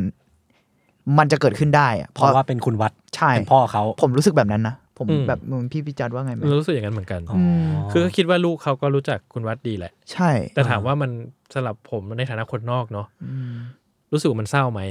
[1.18, 7.38] มันจะเกิดขึ้นได้อะเพเพราะราะว่าเป็นคุณวัดใช่เป็นพ่อเขาผมรู้สึกแบบนั้นนะผมอืม แบบมึงพี่พิจัดว่าไงไหมรู้สึกอย่างนั้นเหมือนกัน อ๋อ
[7.92, 11.12] คือก็คิดว่าลูกเขาก็รู้จักคุณวัดดีแหละ ใช่แต่ถามว่ามัน
[11.54, 13.56] สำหรับผมในฐานะคนนอกเนาะอืม
[14.12, 14.82] รู้สึกว่ามันเศร้าไหม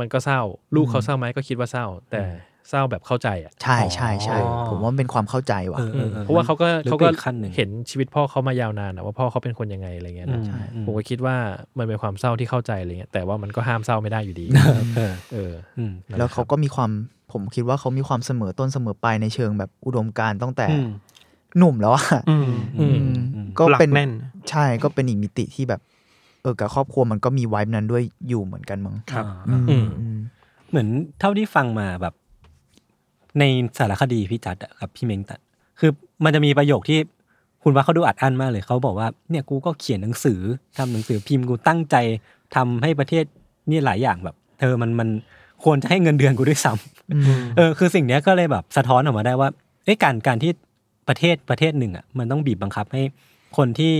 [0.00, 0.40] มันก็เศร้า
[0.74, 2.20] ลูกเขาเศร้าไหมก็คิดว่าเศร้า แต่
[2.70, 11.36] เศร้าแบบเข้าใจอะใช่ใช่ใช่อ๋อผมว่ามันเป็นความเข้าใจว่ะเออออออเพราะว่าเขาก็ลึเขาไปก็อีขั้นหนึ่งเห็นชีวิตพ่อเขามายาวนานอะว่าพ่อเขาเป็นคนยังไงอะไรเงี้ยอืนะมอืมผมก็คิดว่า
[11.78, 14.46] มันเป็นความเศร้าที่เข้าใจอะไรเงี้ยแต่ว่ามันก็ห้ามเศร้าไม่ได้อยู่ดี
[14.96, 16.90] เออเอออืมนั่นหะแล้วเขาครับก็มีความ
[17.32, 20.88] ผมคิดว่าเขามีความเสมอต้นเสมอปลายในเชิงแบบอุดมการณ์ตั้งแต่อืม
[21.58, 22.98] หนุ่มแล้วอะอืมอืม
[23.34, 24.10] อืมก็หลักเป็นแน่น
[24.50, 25.80] ใช่ก็เป็นอีกมิติที่แบบ
[26.42, 30.18] เออกับครอบครัวมันก็มีไวบ์นั้นด้วยอยู่เหมือนกันมั้งครับอืมอืมอืม
[30.70, 30.88] เหมือน
[31.20, 32.14] เท่าที่ฟังมาแบบ
[33.38, 33.44] ใน
[33.78, 35.40] สารคดีพี่จัดอะกับพี่เม้งตัด
[35.80, 35.90] คือ
[36.24, 36.98] มันจะมีประโยคที่
[37.62, 40.40] คุณว่าเขาดูอัดอั้นมากเลยเขาบอกว่าเนี่ยกูก็เขียนหนังสือ
[40.76, 41.96] ทำหนังสือพิมพ์กูตั้งใจ
[42.54, 43.24] ทำให้ประเทศ
[43.70, 45.08] นี่หลายอย่างแบบ เธอมันมัน
[45.64, 49.48] ควรจะให้เงินเดือนกูด้วยซ้ำเออคือสิ่งเนี้ยก็เลยแบบสะท้อนออกมาได้ว่า
[49.84, 50.52] เอ้ยการการที่
[51.08, 53.02] ประเทศประเทศหนึ่งอะมันต้องบีบบังคับให้
[53.56, 53.94] คนที่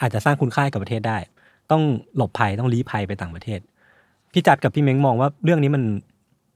[0.00, 1.18] อาจจะสร้างคุณค่าให้กับประเทศได้
[1.70, 1.82] ต้อง
[2.16, 3.60] หลบภัยต้องลี้ภัยไปต่างประเทศ
[4.32, 5.82] พี่จัดกับพี่เม้งมองว่าเรื่องนี้มัน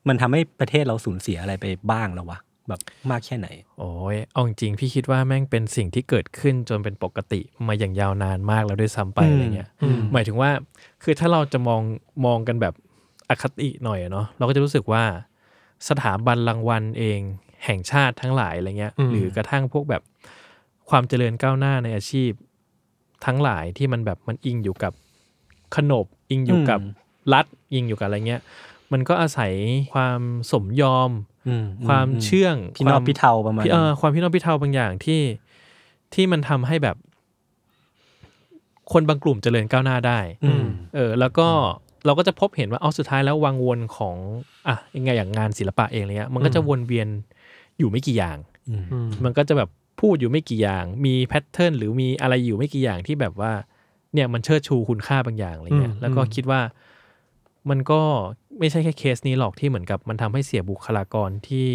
[0.09, 2.38] มันทำให้ประเทศเราสูญเสียอะไรไปบ้างแล้ววะ
[2.69, 9.69] แบบมากแค่ไหน โอ้ยเอาจริงๆพี่คิดว่าแม่งเป็นสิ่งที่เกิดขึ้นจนเป็นปกติมาอย่างยาวนานมากแล้วด้วยซ้ำไปอืมอะไรเงี้ย
[10.12, 10.51] หมายถึงว่า
[11.03, 11.83] คือถ้าเราจะมอง
[12.27, 12.75] มองกันแบบ
[13.29, 15.05] อคติหน่อยอะเนาะเราก็จะรู้สึกว่า
[15.88, 17.21] สถาบันรางวัลเอง
[17.64, 20.03] แห่งชาติทั้งหลายอะไรเงี้ยอืมหรือกระทั่งพวกแบบ
[20.90, 22.31] ความเจริญก้าวหน้าในอาชีพ
[23.27, 24.93] ทั้งหลายที่มันแบบมันอิงอยู่กับ
[25.77, 27.03] ขนบอิงอยู่กับอืม
[27.35, 28.43] รัฐอิงอยู่กับอะไรเงี้ย
[28.94, 29.52] มันก็อาศัย
[29.92, 30.20] ความ
[30.52, 31.11] สมยอม
[31.48, 35.20] อืมความอืมเชื่องพี่นอควกพี่เทาประมาณพี่เออความพี่น้องพี่เทาบางอย่างที่
[36.14, 36.96] ที่มันทำให้แบบ
[38.92, 41.48] คนบางกลุ่มเจริญก้าวหน้าได้อืมเออ แล้วก็
[42.07, 44.16] เราก็จะพบเห็นว่าเอาสุดท้ายแล้ววังวนของ
[44.68, 47.09] อะยังไงอย่างงานศิลปะเองอะไรเงี้ย มันก็จะวนเวียน
[47.78, 53.52] อยู่ไม่กี่อย่างอืมอืมมันก็จะแบบพูดอยู่ไม่กี่อย่าง มีแพทเทิร์นหรือมีอะไรอยู่ไม่กี่อย่างที่แบบว่า
[54.14, 56.61] เนี่ยมันเชิดชูคุณค่าบางอย่างอะไรเงี้ยอืมแล้วก็อืมคิดว่า
[57.70, 58.00] มันก็
[58.59, 61.71] ไม่ใช่แค่เคสนี้หรอกที่เหมือนกับมันทำให้เสียบุคลากรที่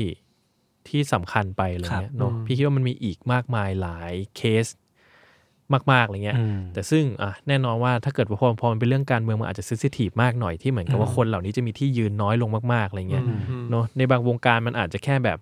[0.88, 4.66] ที่สำคัญไปอะไรเงี้ยเนาะพี่คิดว่ามันมีอีกมากมายหลายเคส
[5.92, 13.40] มากๆอะไรเงี้ยอืมแต่ซึ่งอะแน่นอนว่าถ้าเกิดว่าพอพอมันเป็นเรื่องการเมืองมันอาจจะเซนซิทีฟมากหน่อยที่เหมือนกับว่าคนเหล่านี้จะมีที่ยืนน้อยลงมากๆอะไรเงี้ยอืม
[13.70, 15.40] เนาะในบางวงการมันอาจจะแค่แบบ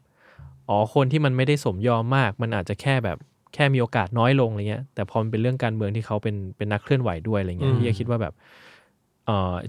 [0.69, 3.17] อ๋อคนที่มันไม่ได้สมยอมมาก มันอาจจะแค่แบบ
[3.53, 8.43] แค่มีโอกาสน้อยลงอะไรเงี้ยแต่พอมันเป็นเรื่องการเมืองที่เขาเป็นเป็นนักเคลื่อนไหวด้วยอะไรเงี้ยอืมพี่ก็คิดว่าแบบเอ่อ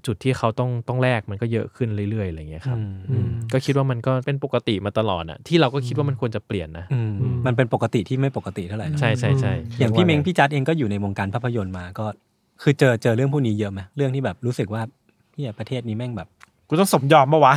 [0.06, 7.12] จุดที่เขาต้องต้องแลกมันก็เยอะขึ้นเรื่อยๆอะไรเงี้ยครับอืมอืมก็คิดว่ามันก็เป็นปกติมาตลอดอะที่เราก็คิดว่ามันควรจะเปลี่ยนนะอืม
[7.46, 12.06] มันเป็นปกติที่ไม่ปกติเท่าไหร่นะใช่ใช่ใช่อย่างพี่เม้งพี่จัดเองก็อยู่ในวงการภาพยนตร์มาก็
[12.62, 14.82] คือเจอเจอเรื่องพวกนี้เยอะไหมเรื่องที่แบบรู้สึกว่า
[15.34, 16.28] เหียประเทศนี้แม่งแบบ
[16.68, 17.54] กูต้องสมยอมปะวะ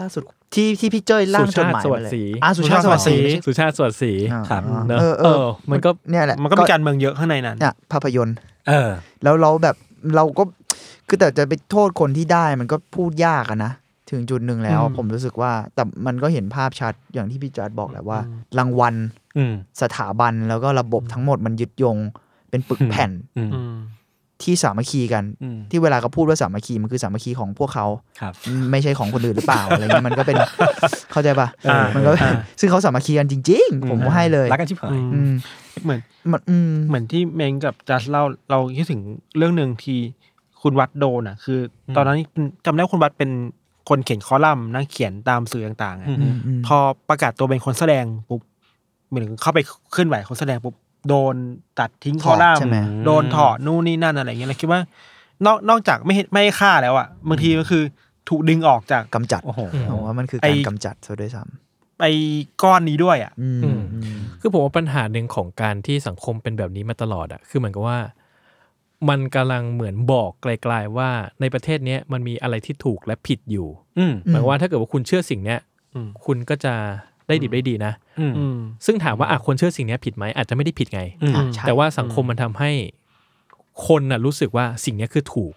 [0.00, 0.22] ล่าสุด
[0.54, 8.36] ที่ที่พี่เจ้ยล่างจดหมายสุชาติสวัมาสเลยดิ์ศรีอ่าสุชาติสวัสดิ์ศรีสุชาติสวัสดิ์ศรีอ่าครับเนอะเออเอเอออ มันก็เนี่ยแหละมันก็มีการเมืองเยอะข้างในนั้นเนี่ยภาพยนตร์
[8.68, 8.90] เออ
[9.22, 9.76] แล้วเราแบบ
[10.16, 10.42] เราก็
[11.08, 13.72] คือแต่จะไปโทษคนที่ได้มันก็พูดยากอะนะ
[14.10, 18.18] ถึงจุดหนึ่งแล้วอืมผมรู้สึกว่า แต่มันก็เห็นภาพชัดอย่างที่พี่จอร์ดบอกแหละว่า
[18.58, 18.94] รางวัล
[19.36, 21.96] อืมสถาบันแล้วก็ระบบทั้งหมดมันยึดโยง
[22.50, 23.74] เป็นปึกแผ่นอืมอืม
[24.42, 27.86] ที่สามัคคีกันอืมที่เวลาเขาพูดว่าสามัคคีมันคือสามัคคีของพวกเขา
[28.20, 28.32] ครับ
[28.70, 30.36] ไม่ใช่ของคนอื่นหรือเปล่าอะไรเงี้ยมันก็เป็น
[31.12, 35.32] เข้าใจปะอ่ามัมันก็อ่าซึ่งเขาสามัคคีกันจริง ๆ ผมให้เลยรักกันชิบหายอืม
[35.84, 36.00] เหมือน
[36.32, 39.00] มันอืมเหมือนที่เมงกับจัสเล่าเราคิดถึง
[39.36, 39.98] เรื่องหนึ่งที่
[40.62, 41.58] คุณวัดโดนอะ คือ
[41.96, 42.18] ตอนนั้น
[42.64, 43.30] จำได้ว่าคุณวัดเป็น
[43.88, 46.76] คนเขียนคอลัมน์นักเขียนตามสื่อต่างๆอะอืมอืมพอ
[47.08, 48.40] ประกาศตัวเป็นคนแสดงปุ๊บ
[49.08, 49.58] เหมือนเข้าไป
[49.92, 50.74] เคลื่อนไหวคนแสดงปุ๊บ
[51.08, 51.34] โดน
[51.80, 54.80] ตัดทิ้งถคออดลัมน์ใช่ไหมโดนถอดนู่นนี่นั่นอะไรอย่างเงี้ยเราคิดว่า
[55.46, 57.82] นอกนอกจากไม่ให้ไม่ให้ฆ่าแล้วอะบางทีก็คือ
[58.28, 61.42] ถูกดึงออกจากกำจัดโอ้โหผมว่ามันคือไอ้การกำจัดซะด้วยซ้
[61.98, 62.04] ไป
[62.62, 67.98] ก้อนนี้ด้วยอะำอืมอืมอืมคือผมว่าปัญหาหนึ่งของการที่สังคมเป็นแบบนี้มาตลอดอะคือเหมือนกับว่า
[69.08, 75.60] มันกำลังเหมือนบอกไกลๆว่าในประเทศเนี้ยมันมีอะไรที่ถูกและผิดอยู่อืมหมายความว่าถ้าเกิดว่าคุณเชื่อสิ่งเนี้ย
[75.94, 76.74] อืมคุณก็จะ
[77.28, 82.70] ได้ดีได้ดีนะอืมอืมซึ่งถามว่าอะคนเชื่อสิ่งเนี้ยผิดไหมอาจจะไม่ได้ผิดไงอืมอะใช่แต่ว่าสังคมมันทำให้
[83.86, 85.52] คนน่ะรู้สึกว่าสิ่งเนี้ยคือถูก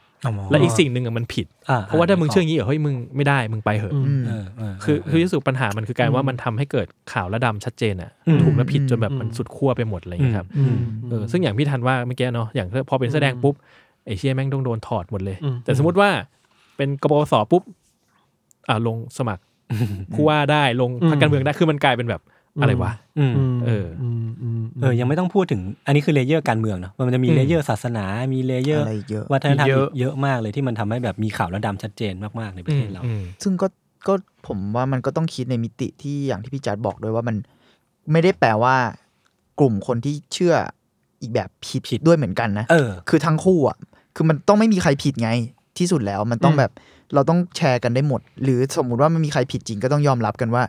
[0.51, 10.77] และอีกสิ่งหนึ่งอะมันผิดอ่เพราะว่าถ้ามึงเชื่ออย่างนี้เหรอเฮ้ยมึงไม่ได้มึงไปเหอะอืมเออเออคือคือรู้สึกปัญหามันคือการว่ามันทำให้เกิดข่าวและดำชัดเจนอะอืมถูกและผิดจนแบบอืมมันสุดขั้วไปหมดอะไรอย่างเงี้ยครับอืม
[11.09, 13.55] เออซึ่งอย่างพี่ทันว่าเมื่อกี้เนาะอย่างพอเป็นแสดงปุ๊บ
[14.05, 16.09] ไอ้เชี่ยแม่งต้องโดนถอดหมดเลยอืมแต่สมมติว่า
[16.77, 17.63] เป็นกปปส.ปุ๊บ
[18.69, 19.43] อ่าลงสมัคร
[20.13, 22.21] ผู้ว่าได้ลงพรรคการเมืองได้คือมันกลายเป็นแบบ
[22.61, 23.87] อะไรวะอืมมเออ
[24.27, 33.67] มอืมเออ ยังไม่ต้องพูดถึง อันนี้คือ layer การเมืองเนาะมันจะมีอืม layer ศาสนา มี layer อะไรเยอะวัฒนธรรมเยอะอีกเยอะมากเลยที่มันทำให้แบบมีขาวและดำชัดเจนมากๆในประเทศเราอืมซึ่งก็
[34.07, 34.13] ก็
[34.47, 37.35] ผมว่ามันก็ต้องคิดในมิติที่อย่างที่พี่จัดบอกด้วยว่ามัน
[38.11, 38.75] ไม่ได้แปลว่า
[39.59, 40.55] กลุ่มคนที่เชื่อ
[41.21, 43.77] อีกแบบผิดผิดด้วยเหมือนกันนะเออ คือทั้งคู่อะ
[44.15, 45.29] คือมันต้องไม่มีใครผิดไง
[45.77, 46.71] ที่สุดแล้วมันต้องแบบ
[47.13, 50.63] เราต้องแชร์กันได้หมด หรือสมมุติว่ามันมีใครผิดจริงก็ต้องยอมรับกันว่า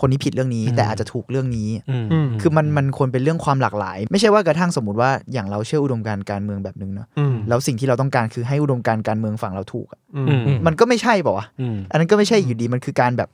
[0.00, 13.28] คนนี้ผิดเรื่องนี้อืมแต่อาจจะถูกเรื่องนี้อืมอืมคือมันมันควรเป็นเรื่องความหลากหลาย ไม่ใช่ว่ากระทั่งสมมติว่าอย่างเราเชื่ออุดมการณ์การเมืองแบบนึงเนาะอืมแล้วสิ่งที่เราต้องการคือให้อุดมการณ์การเมืองฝั่งเราถูกอะอืมอืมมันก็ไม่ใช่เปล่าวะอืมอันนั้นก็ไม่ใช่อยู่ดีมันคือการแบบ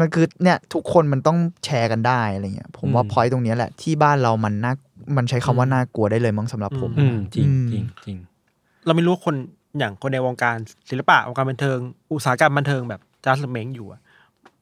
[0.00, 4.72] มันคือเนี่ยทุกคนมันต้องแชร์กันได้อะไรเงี้ยผมว่าอืมพอยตรงเนี้ยแหละที่บ้านเรามันน่า
[5.16, 8.16] มันใช้คำว่าน่ากลัวได้เลยมั้งสำหรับผมอืมจริงอืมจริงจริง
[8.86, 9.34] เราไม่รู้ว่าคน
[9.78, 10.56] อย่างคนในวงการ
[10.90, 11.78] ศิลปะวงการบันเทิง
[12.12, 14.00] อุตสาหกรรมบันเทิงแบบจัสเมงอยู่อะ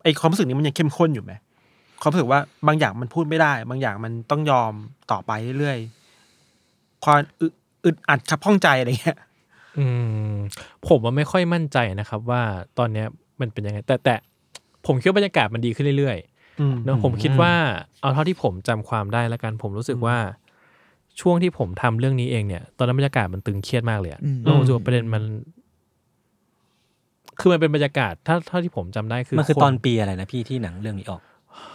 [0.03, 1.33] ไอความรู้สึกนี้มันยังเข้มข้นอยู่ไหม
[2.00, 4.72] ความรู้สึกว่าบางอย่างมันพูดไม่ได้ บางอย่างมันต้องยอม
[5.11, 7.46] ต่อไปเรื่อยๆความอึ
[7.85, 9.18] อึดอัดขับข้องใจอะไรเงี้ย
[9.79, 9.87] อื
[10.33, 10.35] ม
[10.88, 12.42] ผมว่าไม่ค่อยมั่นใจนะครับ ว่า
[12.79, 13.07] ตอนเนี้ย
[13.40, 14.14] มันเป็นยังไง แต่แต่
[14.87, 17.53] ผมคิดว่าบรรยากาศมันดีขึ้นเรื่อยๆอืมเนอะผมคิดว่า
[18.00, 20.16] เอาเท่าที่ผมจำความได้แล้วกันผมรู้สึกว่า
[21.20, 25.22] ช่วงที่ผมทำเรื่องนี้เองเนี่ย ตอนนั้นบรรยากาศมันตึงเครียดมากเลยอะอืมแล้วผมรู้สึกว่าประเด็นมัน
[27.40, 31.20] คือมันเป็นบรรยากาศ ถ้าเท่าที่ผมจำได้คือมันคือคนตอนปีอะไรนะพี่ที่หนังเรื่องนี้ออก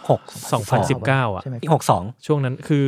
[0.08, 0.20] หก
[0.52, 2.84] สองพันสิบเก้าอะใช่ไหมหกสองช่วงนั้นคือ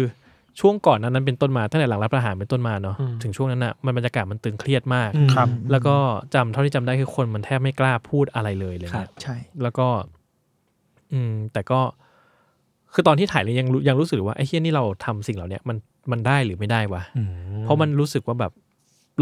[0.60, 5.96] ช่วงก่อนนั้นนั้นเป็นต้นมาตั้งแต่หลังรัฐประหารเป็นต้นมาเนาะอืมถึงช่วงนั้นอะมันบรรยากาศมันตึงเครียดมากครับ แล้วก็
[6.34, 9.86] จำเท่าที่จำได้คือคนมันแทบไม่กล้าพูดอะไรเลยอะไรครัเงี้บยใช่ แล้วก็
[11.12, 11.80] อืม แต่ก็
[12.94, 15.76] คือตอนที่ถ่ายเลยยังรู้ยังรู้สึกว่าไอ้เฮี้ยนี่เราทำสิ่งเหล่าเนี้ยมัน
[16.10, 17.30] มันได้หรือไม่ได้วะอืม
[17.62, 18.52] เพราะมันรู้สึกว่าแบบ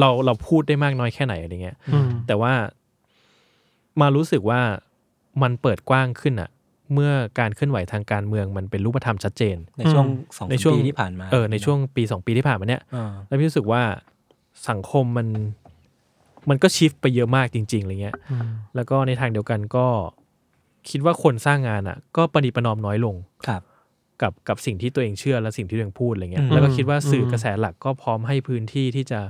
[0.01, 2.53] เราเราพูดได้มากน้อยแค่ไหนอะไรเงี้ยอืมแต่ว่า
[4.01, 4.61] มารู้สึกว่า
[5.43, 6.51] มันเปิดกว้างขึ้นอะ
[6.95, 13.83] เมื่อการเคลื่อนไหวทางการเมืองมันเป็นรูปธรรมชัดเจน ในช่วงสองในช่วงปีที่ผ่านมาเออในช่วงปีสองปีที่ผ่านมาเนี้ยอ่าแล้วพี่รู้สึกว่า
[14.69, 15.29] สังคมมัน
[16.51, 19.87] มันก็ชิฟไปเยอะมากจริงๆอะไรเงี้ยอืมแล้วก็ในทางเดียวกันก็
[20.91, 23.15] คิดว่าคนสร้างงานอะ ก็ปฏิประนอมน้อยลง
[23.47, 23.63] ครับ
[24.23, 29.21] กับกับสิ่งที่ตัวเองเชื่อและสิ่งที่ตัวเองพูดอะไรเงี้ยอืมแล้วก็คิดว่าสื่ออมกระแสหลักก็พร้อมให้พื้นที่ที่จะ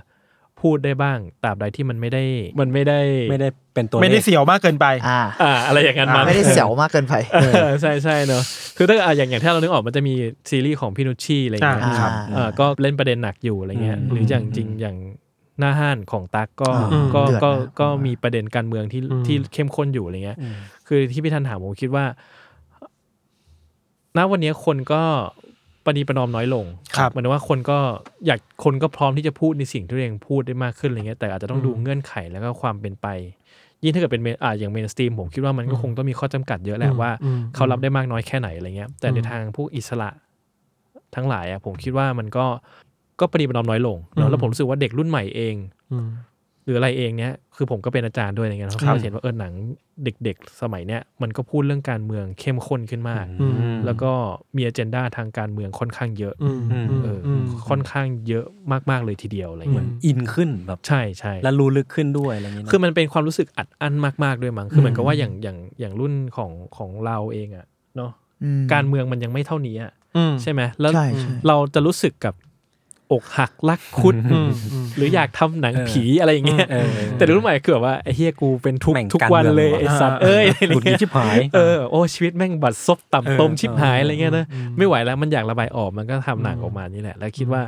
[0.61, 2.25] พูดได้บ้างตราบใดที่มันไม่ได้
[2.61, 3.01] มันไม่ได้
[3.31, 8.43] ไม่ได้เป็นตัวไม่ได้ลขเสียวมากเกินไปอ่าอ่าอะไรอย่างนั้นมาไม่ได้เสียวมากเกินไปเออใช่ใช่เนอะ
[8.77, 10.15] คือถ้าอะอย่างอย่างที่เรานึกออกมันจะมี
[10.51, 14.97] ซีรีส์ของพี่นุชชี่อะไรเงี้ยอ่าครับเออก็เล่นประเด็นหนักอยู่อะไรเงี้ยอืมหรืออย่างจริงอย่าง
[15.59, 20.55] หน้าห้านของตั๊กก็อืมก็เดือดก็นะก็มีประเด็นการเมืองที่อืมที่เข้มข้นอยู่อะไรเงี้ยอืม
[20.89, 22.05] คือที่พี่ทันถามผมคิดว่า
[24.17, 25.01] ณวันนี้คนก็
[25.85, 26.65] ปณีประนอมน้อยลง
[26.97, 27.79] ครับหมายถึงว่าคนก็
[28.27, 33.07] อยากคนก็พร้อมที่จะพูดในสิ่งที่ตัวเองพูดได้มากขึ้นอะไรเงี้ยแต่อาจจะต้องดูเงื่อนไขแล้วก็ความเป็นไป
[33.83, 40.11] ยิ่งถ้าเกิดเป็น main- อ่าอย่างเมนสตรีมผมคิดว่ามันก็คงต้องมีข้อจำกัดเยอะแหละว่าอืมเขารับได้มากน้อยแค่ไหนอะไรเงี้ยแต่ในอืมทางพวกอิสระ
[41.15, 42.45] ทั้งหลายอะผมคิดว่ามันก็
[43.21, 45.55] ก็ปฏิบัติน้อยลงเนอือะมแล้วผมรู้สึกว่าเด็กรุ่นใหม่เอง
[45.93, 46.30] อืมห
[46.71, 49.53] รืออะไรเองเนี้ยคือผมก็เป็นอาจารย์ด้วยอะไรเงี้ยเขาครับก็เห็นว่าเออหนัง
[50.05, 53.55] เด็กๆ สมัยเนี้ยมันก็พูดเรื่องการเมืองเข้มข้นขึ้นมากอืม
[53.87, 54.11] แล้วก็
[54.57, 58.47] มีอเจนดาทางการเมืองค่อนข้างเยอะอืมอืมเอออมค่อนข้างเยอะ
[58.91, 68.11] มากๆเลยทีเดียวอะไรอืเงี้ยมอินขึ้นแบบใช่ใช่แล้วรู้ลึกขึ้นด้วยอะไรอย่างเงี้ยคือมันเป็นความรู้สึกอัดอั้นมากๆด้วยมั้งคือเหมือนกับว่าอืมอย่างอย่างอย่างรุ่นของของเราเองอะเนาะ
[68.43, 72.35] อืมการเมืองมันยังไม่เท่านี้อะอืมใช่ไหมแล้วใช่ใช่เราจะรู้สึกกับ
[73.13, 87.63] อกหักรักคุดอืมอืมหรืออยากทำหนังผีอะไรอย่างเงี้ยเออแต่รุ่นใหม่คือแบบว่าไอ้เฮียกูเป็นทุกข์แม่งทุกการวันเมืองเลยว่ะไอ้สัตว์อ่าเอ้ยอะไรหงุดหงิเงี้ดยชิบหายเออโอ้ชีวิตแม่งบัดซบต่ำต้มเออชิบหายอะไรเงี้ยนะอืมไม่ไหวแล้วมันอยากระบายออกมันก็ทำหนังออกมานี่แหละ แล้วคิดว่า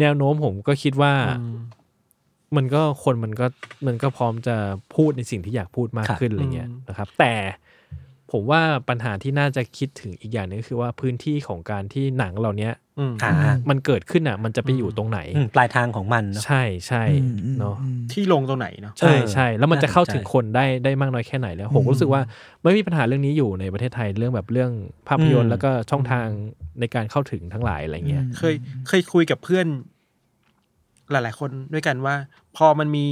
[0.00, 1.56] แนวโน้มผมก็คิดว่าอืม
[2.56, 3.46] มันก็คนมันก็
[3.86, 4.56] มันก็พร้อมจะ
[4.96, 7.32] พูดในสิ่งที่อยากพูดมากครับขึ้นอะไรเงี้ยอืมนะครับ แต่
[8.32, 13.34] ผมว่าปัญหาที่น่าจะคิดถึงอีกอย่างหนึงก็คือว่าพื้นที่ของการที่หนังเหล่าเนี้ยอืมอ่า
[13.70, 22.22] มันเกิดขึ้นอะ มันจะไปอยู่ตรงไหนอืมปลายทางของมันเนอะใช่ใช่อืมอืมเนาะอืมที่ลงตรงไหนเนาะใช่ใช่แล้วมันจะเข้าถึงน่าสนใจคนได้ได้มากน้อยแค่ไหนแล้วผมก็รู้สึกว่า
[22.62, 24.70] ไม่มีปัญหาเรื่องนี้อยู่ในประเทศไทยเรื่องแบบเรื่อง
[25.08, 26.26] ภาพยนตอืร์มแล้วก็ช่องทาง
[26.80, 28.54] ในการเข้าถึงทั้งหลายอะไรเงี้ยเคย
[28.88, 29.66] เคยคุยกับเพื่อน
[31.10, 32.14] หลาย ๆ คนด้วยกันว่า
[32.56, 33.06] พอมันมี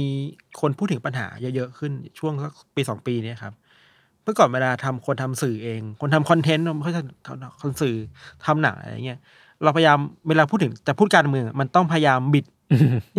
[0.61, 7.95] คนพูดถึงปัญหาเยอะๆขึ้นช่วงสักปีสองปีเนี้ยครับเมื่อก่อนเวลาทำคนทำสื่อเอง คนทำคอนเทนต์ไม่ค่อยจะทำคนสื่อ
[8.45, 9.19] ทำหนังอะไรเงี้ย
[9.63, 12.45] เราพยายามเวลาพูดถึงจะพูดการเมืองมันต้องพยายามบิด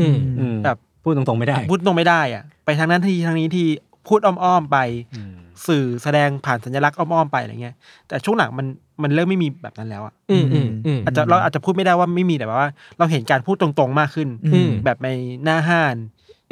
[0.00, 3.66] อืมอืมแบบพูดตรงๆไม่ได้ พูดตรงไม่ได้อะไปทางนั้นทีทางนี้ที่
[4.08, 4.78] พูดอ้อมๆไป
[5.14, 5.34] อืม
[5.66, 7.74] สื่อแสดงผ่านสัญลักษณ์อ้อมๆไปอะไรเงี้ย
[8.08, 8.66] แต่ช่วงหลังมัน
[9.02, 12.68] มันเริ่มไม่มีแบบนั้นแล้วอะอืมอืมอืมอาจจะเราอาจจะพูดไม่ได้ว่าไม่มีแต่ว่า
[12.98, 15.08] เราเห็นการพูดตรงๆมากขึ้นอืมแบบใน
[15.44, 15.96] หน้าห้าน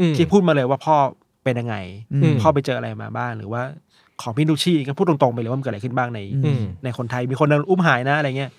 [0.01, 0.97] อืมที่พูดมาเลยว่าพ่อ
[1.45, 1.77] เป็นยังไง
[2.23, 3.63] อืมพ่อไปเจออะไรมาบ้างหรือว่า
[4.23, 8.51] ของพี่นุชชี่ก็พูดตรงๆไปเลยว่ามันเกิดอะไรขึ้นบ้างในอืมในคนไทยมีคนโดนอุ้มหายนะอะไรเงี้ย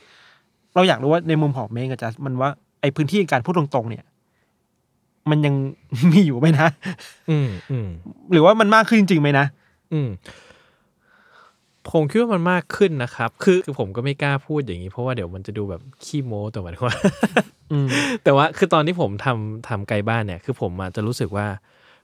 [0.75, 2.49] เราอยากรู้ว่าในมุมของเมงกับจัสมันว่า
[2.81, 4.03] ไอพื้นที่การพูดตรงๆเนี่ย
[5.29, 5.55] มันยัง
[6.11, 6.67] มีอยู่ไหมนะ
[7.29, 7.87] อืมอืม
[8.31, 9.45] หรือว่ามันมากขึ้นจริงๆไหมนะ
[9.93, 10.09] อืม
[11.91, 16.97] ผมคิดว่ามันมากขึ้นนะครับ คือคือผมก็ไม่กล้าพูดอย่างนี้เพราะว่าเดี๋ยวมันจะดูแบบขี้โม้แต่หมายถึงว่า
[17.71, 17.87] อืม
[18.23, 21.47] แต่ว่าคือตอนที่ผมทำทำไกลบ้านเนี่ย คือผมอาจจะรู้สึกว่า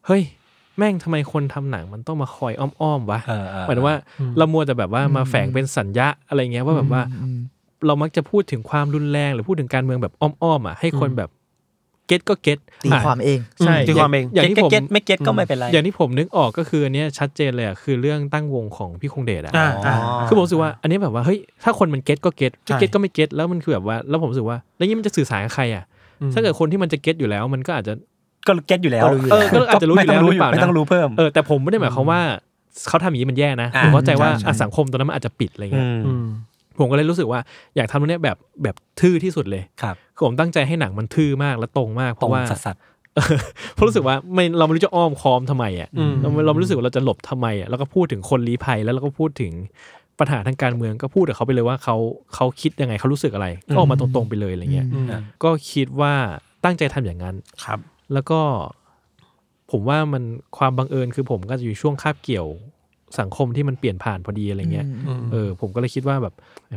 [0.06, 0.22] เฮ้ย
[0.78, 3.98] แม่งทำไมคนทำหนังมันต้องมาคอยอ้อมๆวะเออเออหมายถึงว่า
[4.38, 7.38] เรามัวแต่แบบว่ามาแฝงเป็นสัญญาอะไรเงี้ยว่าแบบว่าอืม
[7.86, 11.30] เรามักจะพูดถึงความรุนแรงหรือพูดถึงการเมืองแบบอ้อมๆอะให้คนแบบ
[12.08, 19.96] get ก็ get ตีความเองใช่ตีความเองอย่างที่ผม get ไม่ get ก็ไม่เป็นไรอย่างที่ผมนึกออกก็คืออันเนี้ยชัดเจนเลยอะคือเรื่องตั้งวงของพี่คงเดชอะอ่าอ่า
[20.28, 25.84] คือผมรู้สึกว่าอันนี้แบบว่าเฮ้ยถ้าคนมัน get ก็ get ใช่จะ get ก็ไม่ get แล้วมันคือแบบว่าแล้วผมรู้สึกว่า แล้วนี่มันจะสื่อสารกับใครอะ
[26.22, 27.94] อืมถ้าเกิดคนที่มันจะ get อยู่แล้ว มันก็อาจจะ
[28.48, 32.22] ก็ get อยู่แล้วเออก็อาจจะรู้อยู่แล้วหรือเปล่านะไม่ต้องรู้เพิ่มเออแต่ผมไม่ได้หมายความว่า
[32.88, 36.26] เขาทำอย่างนี้มันแย่นะอ่าผมเข้าใจว่าใช่ใช่อะสังคมตอนนั้นมันอาจจะปิดอะไรเงี้ยอืมอืม
[36.80, 37.40] ผมก็เลยรู้สึกว่า
[37.76, 42.76] อยากทำตรงเนี้ยแบบแบบทื่อที่สุดเลยครับคือผมตั้งใจให้หนังมันทื่อมากและตรงมากเพตรงราะว่าสัสสัส
[43.16, 43.38] เออ
[43.74, 49.52] เพราะรู้สึกว่าไม่เราไม่รู้จะอ้อมค้อมทำไมอะอืมเราเราไม่รู้สึกว่าเราจะหลบทำไมอะแล้วก็พูดถึงคนลี้ภัยแล้วเราก็พูดถึง
[50.20, 51.96] ปัญหาทางการเมืองก็พูดกับเขาไปเลยว่าเขา
[52.36, 55.08] เขาคิดยังไงเขารู้สึกอะไร ก็ออกมาตรงๆไปเลยอะไรเงี้ยอืม
[55.44, 56.14] ก็คิดว่า
[56.66, 57.80] ตั้งใจทำอย่างนั้นครับ
[58.14, 58.40] แล้วก็
[59.72, 60.24] ผมว่ามัน
[60.58, 62.48] ความบังเอิญคือผมก็จะอยู่ช่วงคาบเกี่ยว
[63.20, 64.88] สังคมที่มันเปลี่ยนผ่านพอดีอะไรเงี้ย
[65.32, 66.34] เออ ผมก็เลยคิดว่าแบบ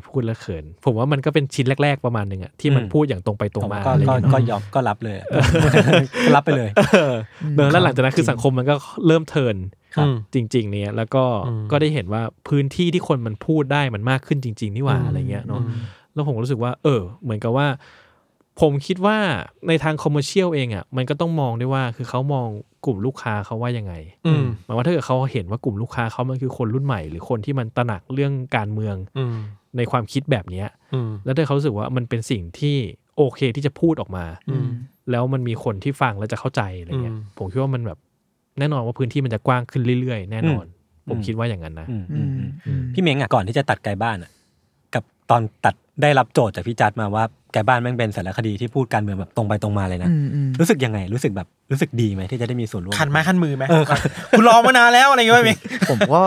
[0.08, 5.16] พูดแล้วเขิน ผมว่ามันก็เป็นชิ้นแรก ๆประมาณหนึ่งอะที่มันอืมพูดอย่างตรงไปตรงมาก็อะไรก็เงี้ยเนอะก็ยอมก็รับเลย
[6.26, 7.14] ก็รับไปเลยเออ
[7.56, 8.74] เนอะแล้วหลังจากนั้นคือสังคมมันก็
[9.06, 9.56] เริ่มเทิร์น
[9.96, 15.78] ครับจริง ๆ เนี่ยแล้วก็อืมก็ได้เห็นว่าพื้นที่ที่คนมันพูดได้มันมากขึ้นจริง ๆ นี่หว่าอะไรเงี้ยเนาะอืม
[16.14, 17.66] แล้วผมก็รู้สึกว่า เออ เหมือนกับว่า
[18.60, 19.16] ผมคิดว่า
[19.68, 22.48] ในทางคอมเมอร์เชียลเองอะมันก็ต้องมองด้วยว่าคือเขามอง
[22.84, 23.94] กลุ่มลูกค้าเขาว่ายังไง
[24.26, 29.36] อืมหมายว่าถ้าเกิดเขาเห็นว่ากลุ่มลูกค้าเขามันคือคนรุ่นใหม่ หรือคนที่มันตระหนักเรื่องการเมืองอืม
[29.76, 32.76] ในความคิดแบบเนี้ยอืมแล้วถ้าเขารู้สึกว่ามันเป็นสิ่งที่
[33.16, 34.68] โอเคที่จะพูดออกมาอืม
[35.10, 37.98] แล้วมันมีคนที่ฟังแล้วจะเข้าใจอะไรเงี้ยอืมผมคิดว่ามันแบบ
[38.58, 40.64] แน่นอนว่าพื้นที่มันจะกว้างขึ้นเรื่อยๆ แน่นอน
[41.08, 44.37] ผมอืมคิดว่าอย่างนั้นนะอืมอืมอืมอืมพี่เม้งอะก่อนที่จะตัดไกลบ้านอะกับ
[45.30, 53.98] ตอนตัดได้รับโจทย์จากพี่จัดมาว่าไกลบ้านแม่งเป็นสารคดีที่พูดการเมืองแบบตรงไปตรงมาเลยนะอืมอืมรู้สึกยังไง รู้สึกแบบรู้สึกดีไหมที่จะได้มีส่วนร่วมขันไม้ขันมือไหมเออขัน
[54.30, 55.52] คุณรอมานานแล้วอะไรอย่างเงี้ยไหม
[55.90, 56.20] ผมก็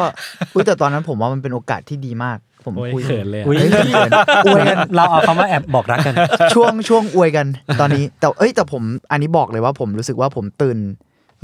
[0.53, 4.11] อุ้ยแต่ตอนนั้นผมว่ามันเป็นโอกาสที่ดีมาก ผมโอ้ยคุยเขินเลยอะอุ้ยเฮ้ยเขิน
[4.45, 6.15] อวยกันเราเอาคำว่าแอบบอกรักกัน
[6.53, 7.45] ช่วงช่วงอวยกัน
[7.81, 10.77] ตอนนี้แต่เอ้ยแต่ผมอันนี้บอกเลยว่าผมรู้สึกว่าผมตื่น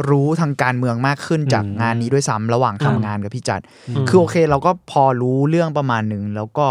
[0.10, 3.62] รู้ทางการเมืองมากขึ้นจากอืมงานนี้ด้วยซ้ำระหว่างทำงานกับพี่จัด
[4.10, 6.67] คือโอเค เราก็พอรู้เรื่องประมาณหนึ่งแล้วก็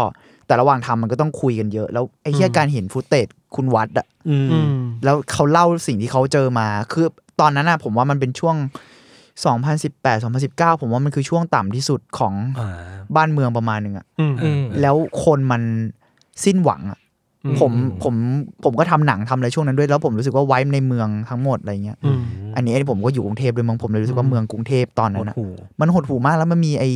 [0.47, 4.67] แต่ระหว่างทำมันก็ต้องคุยกันเยอะ แล้วไอ้เหี้ยการเห็นฟุตเตจคุณวัดอะอืมอืม
[5.03, 7.05] แล้วเขาเล่าสิ่งที่เขาเจอมา คือ
[7.39, 8.55] ตอนนั้นอะผมว่ามันเป็นช่วง
[9.45, 12.69] 2018 2019 ผมว่ามันคือช่วงต่ำที่สุดของอ่า
[13.15, 15.61] บ้านเมืองประมาณหนึ่งอะอืมอืมแล้วคนมัน
[16.45, 16.99] สิ้นหวังอะ
[17.45, 17.71] อืมผม
[18.03, 18.15] ผม
[18.63, 22.19] ผมก็ทำหนังทำอะไรช่วงนั้นด้วย แล้วผมรู้สึกว่าไว้ในเมืองทั้งหมดอะไรเงี้ยอืม
[22.55, 25.45] อันนี้ไอ้ผมก็อยู่กรุงเทพด้วยมั้งผมเลยรู้สึกว่าเมืองกรุงเทพตอนหนั้ดนอะหู
[25.79, 26.89] มันหดหูมากแล้วมันมีไอ้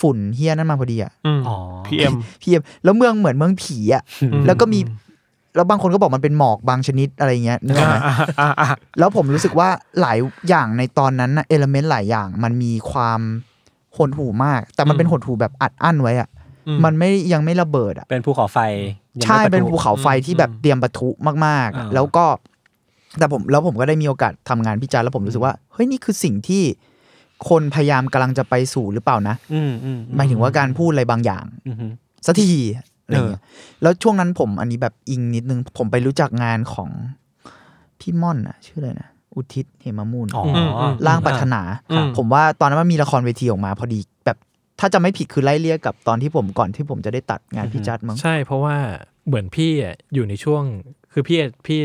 [0.00, 4.02] ฝุ่นเฮี้ยนั่นมาพอดีอะอืมอ๋อพีเอ็มพีเอ็มแล้วเมืองเหมือนเมืองผีอะ
[4.46, 4.80] แล้วก็มี
[5.56, 7.96] แล้วบางคนก็บอกมันเป็นหมอกบางชนิดอะไรเงี้ยนึกออกไหม
[8.40, 8.66] อ่าอ่า
[8.98, 9.68] แล้วผมรู้สึกว่า
[10.00, 13.20] หลายอย่างในตอนนั้นนะเอลเมนต์หลายอย่าง มันมีความ
[13.96, 16.28] หดหูมาก แต่มันเป็นหดหูแบบอัดอั้นไว้อะ
[16.84, 18.58] มันไม่ยังไม่ระเบิดอะเป็นภูเขาไฟ
[19.18, 21.08] ยังใช่ไม่เป็นปะทุภูเขาไฟที่แบบเตรียมปะทุ
[21.46, 22.24] มากอ่าๆแล้วก็
[23.18, 26.62] แต่ผมแล้วผมก็ได้มีโอกาสทำงานพิจารณ์แล้วผมรู้สึกว่าเฮ้ยนี่คือสิ่งที่
[27.48, 31.92] คนพยายามกำลังจะไปสู่หรือเปล่านะอืมอืมหมายถึงว่าการพูดอะไรบางอย่างอืมอืม
[32.26, 32.52] สักที
[33.04, 33.42] อะไรเงี้ย
[33.82, 36.90] แล้วช่วงนั้นผมอันนี้แบบอิงนิดนึง ผมไปรู้จักงานของ
[38.00, 40.44] พี่ม่อนอะชื่ออะไรนะอุทิศเหมะมูล อ๋อ
[41.06, 44.36] ร่างปรารถนา อืม ผมว่าตอนนั้นมันมีละครเวทีออกมาพอดี แบบ
[44.80, 48.76] ถ้าจะไม่ผิดคือไล่เลี่ยกับตอนที่ผมก่อนที่ผมจะได้ตัดงานพี่จัดมั้ง ใช่เพราะว่า
[49.26, 50.62] เหมือนพี่อะอยู่ในช่วง
[51.12, 51.80] คือพี่พี่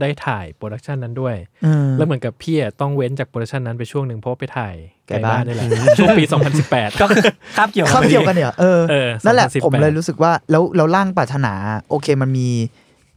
[0.00, 4.74] ได้ถ่าย production นั้นด้วยเออแล้วเหมือนกับพี่อะต้องเว้นจาก production นั้นไปช่วงหนึ่งเพราะว่าไปถ่าย
[5.08, 5.66] ไกลบ้านนี่แหละ
[5.98, 6.24] ช่วงปี
[6.62, 7.22] 2018 ก็คือ
[7.56, 11.52] คาบเกี่ยวเข้าเกี่ยวกันเนี่ยเออเออนั่นแหละ2018ผมเลยรู้สึกว่าแล้วแล้วร่างปรารถนา
[11.90, 12.48] โอเคมันมี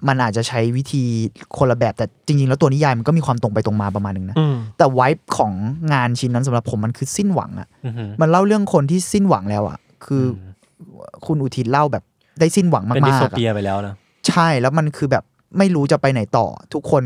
[0.08, 1.04] มันอาจจะใช้วิธี
[1.58, 5.54] คนละแบบแต่จริง ๆ แล้วตัวนิยายมันก็มีความตรงไปตรงมาประมาณหนึงนะอืมแต่ไวบ์ของ
[5.94, 10.24] งานชิ้นนั้นสำหรับผมมันคือสิ้นหวังอะอือหือมันเล่าเรื่องคนที่สิ้นหวังแล้วอะคือ
[11.00, 12.04] อคุณอุทิศเล่าแบบ
[12.40, 13.96] ได้สิ้นหวังมาเป็นดิสกโทๆอะเปียไปแล้วนะ
[14.28, 15.24] ใช่แล้วมันคือแบบ
[15.58, 17.04] ไม่รู้จะไปไหนต่อ ทุกคน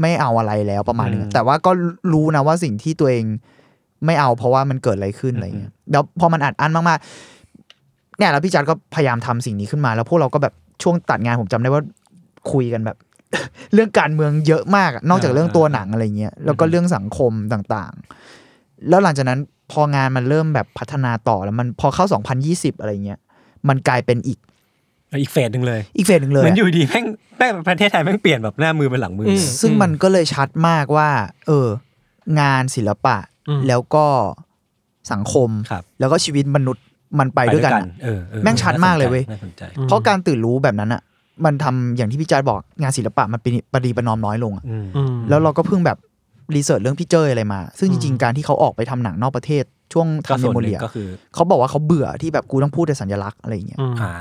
[0.00, 1.70] ไม่เอาอะไรแล้วประมาณนึงอืมแต่ว่าก็
[2.12, 3.24] รู้นะว่าสิ่งที่ตัวเอง
[4.06, 11.82] ไม่เอาเพราะว่ามันเกิดอะไรขึ้นอะไรเงี้ยแล้วพอมันอัดอั้นมากๆเนี่ยแล้วพี่จัดก็พยายามทำสิ่งนี้ขึ้นมา แล้วพวกเราก็แบบช่วงตัดงานผมจำได้ว่า
[12.52, 12.96] คุยกันแบบ
[13.74, 19.40] เรื่องการเมืองเยอะมากอะนอกจากเรื่องตัวหนังอะไรเงี้ยแล้วก็เรื่องสังคมต่างๆ แล้วหลังจากนั้น
[19.72, 22.04] พองานมันเริ่มแบบพัฒนาต่อแล้วมันพอเข้า
[22.42, 23.20] 2020 อะไรเงี้ย
[23.68, 24.38] มันกลายเป็นอีก
[25.20, 27.04] อีกเฟสหนึ่งเลยอีกเฟสหนึ่งเลยเหมือนอะอยู่ดีแม่ง
[27.38, 31.10] แม่งประเทศไทยแม่งเปลี่ยนแบบหน้ามือเป็นหลังมืออมซึ่งมันก็เลยชัดมากว่า
[31.46, 31.68] เออ
[32.40, 33.16] งานศิลปะ
[33.48, 34.06] อืมแล้วก็
[35.12, 36.84] สังคมครับแล้วก็ชีวิตมนุษย์
[37.18, 41.02] มันไปด้วยกันอะเออเออแม่งชัดมากเลยเว้ยน่าสนใจเพราะการตื่นรู้แบบนั้นอะ
[41.44, 45.98] มันทำอย่างที่พี่จาร์บอกงานศิลปะมันเป็นปรีประนอมน้อยลงอะอืมอืมแล้วเราก็เพิ่งแบบ
[46.54, 54.12] รีเสิร์ชเรื่องพี่เจยอะไรมา ซึ่งจริงอืมๆการที่เขาออกไปทำหนังนอกประเทศช่วงก็ทำเมส่วนโมหนึ่เรีงยก็คือเขาบอกว่าเขาเบื่อที่แบบกูต้องพูดแต่สัญลักษณ์อะไรอย่างเงี้ยอืมอ่า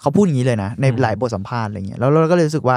[0.00, 2.76] เขาพูดอย่างนี้เลยนะ ในหลายบทสัมภาษณ์อะไรเงี้ยแล้วเราก็เลยรู้สึกว่า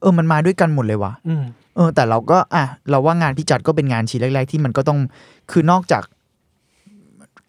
[0.00, 1.44] เออมันมาด้วยกันหมดเลยว่ะอืม
[1.76, 4.98] เออ แต่เราก็ อะเราว่างานพี่จัดก็เป็นงานชิ้นแรก ๆ ที่มันก็ต้อง
[5.50, 6.02] คือนอกจาก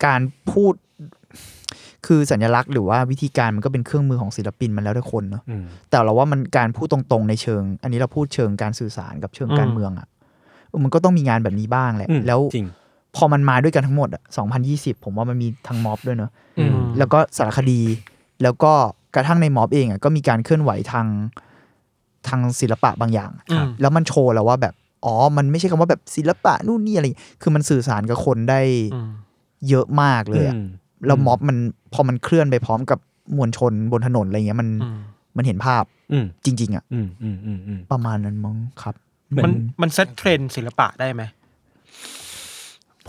[0.06, 0.22] การ
[0.52, 0.74] พูด
[2.06, 10.08] คือสัญลักษณ์หรือว่าวิธีการมันก็เป็นเครื่องมือของศิลปินมันแล้วแต่คนเนาะอืมแต่เราว่ามันการพูดตรงๆในเชิง อันนี้เราพูดเชิงการสื่อสารกับเชิงการเมืองอะ
[10.68, 12.68] เออมันก็ต้องมีงานแบบนี้บ้างแหละอืมแล้วจริง
[13.16, 14.22] พอมันมาด้วยกันทั้งหมดอะ
[14.64, 17.82] 2020ผมว่ามันมีทั้งม็อบด้วยเนาะอืมแล้วก็สารคดี
[18.44, 18.74] แล้วก็
[19.16, 21.08] กระทั่งในม็อบเองอะก็มีการเคลื่อนไหวทาง
[22.28, 24.74] ทางศิลปะบางอย่างอืมแล้วมันโชว์แล้วว่าแบบ
[25.06, 27.06] อ๋อ มันไม่ใช่คำว่าแบบศิลปะนู่นนี่อะไร
[27.42, 28.62] คือมันสื่อสารกับคนได้
[28.94, 29.10] อืม
[29.70, 30.68] เยอะมากเลยอะอืม
[31.08, 31.58] แล้วม็อบมัน
[31.94, 33.00] พอมันเคลื่อนไปพร้อมกับ
[33.38, 35.00] มวลชนบนถนนอะไรเงี้ยมันอืม
[35.38, 38.96] มันเห็นภาพอืมจริง ๆ อะอืมอืมอืมอืมประมาณนั้นมั้งครับ
[39.32, 41.24] เหมือมันนมันเซตเทรนด์ศิลปะได้ไหม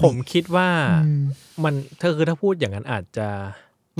[0.01, 0.69] ผมคิดว่า
[1.05, 1.23] อืม
[1.65, 3.29] มันถ้าคือถ้าพูดอย่างนั้นอาจจะ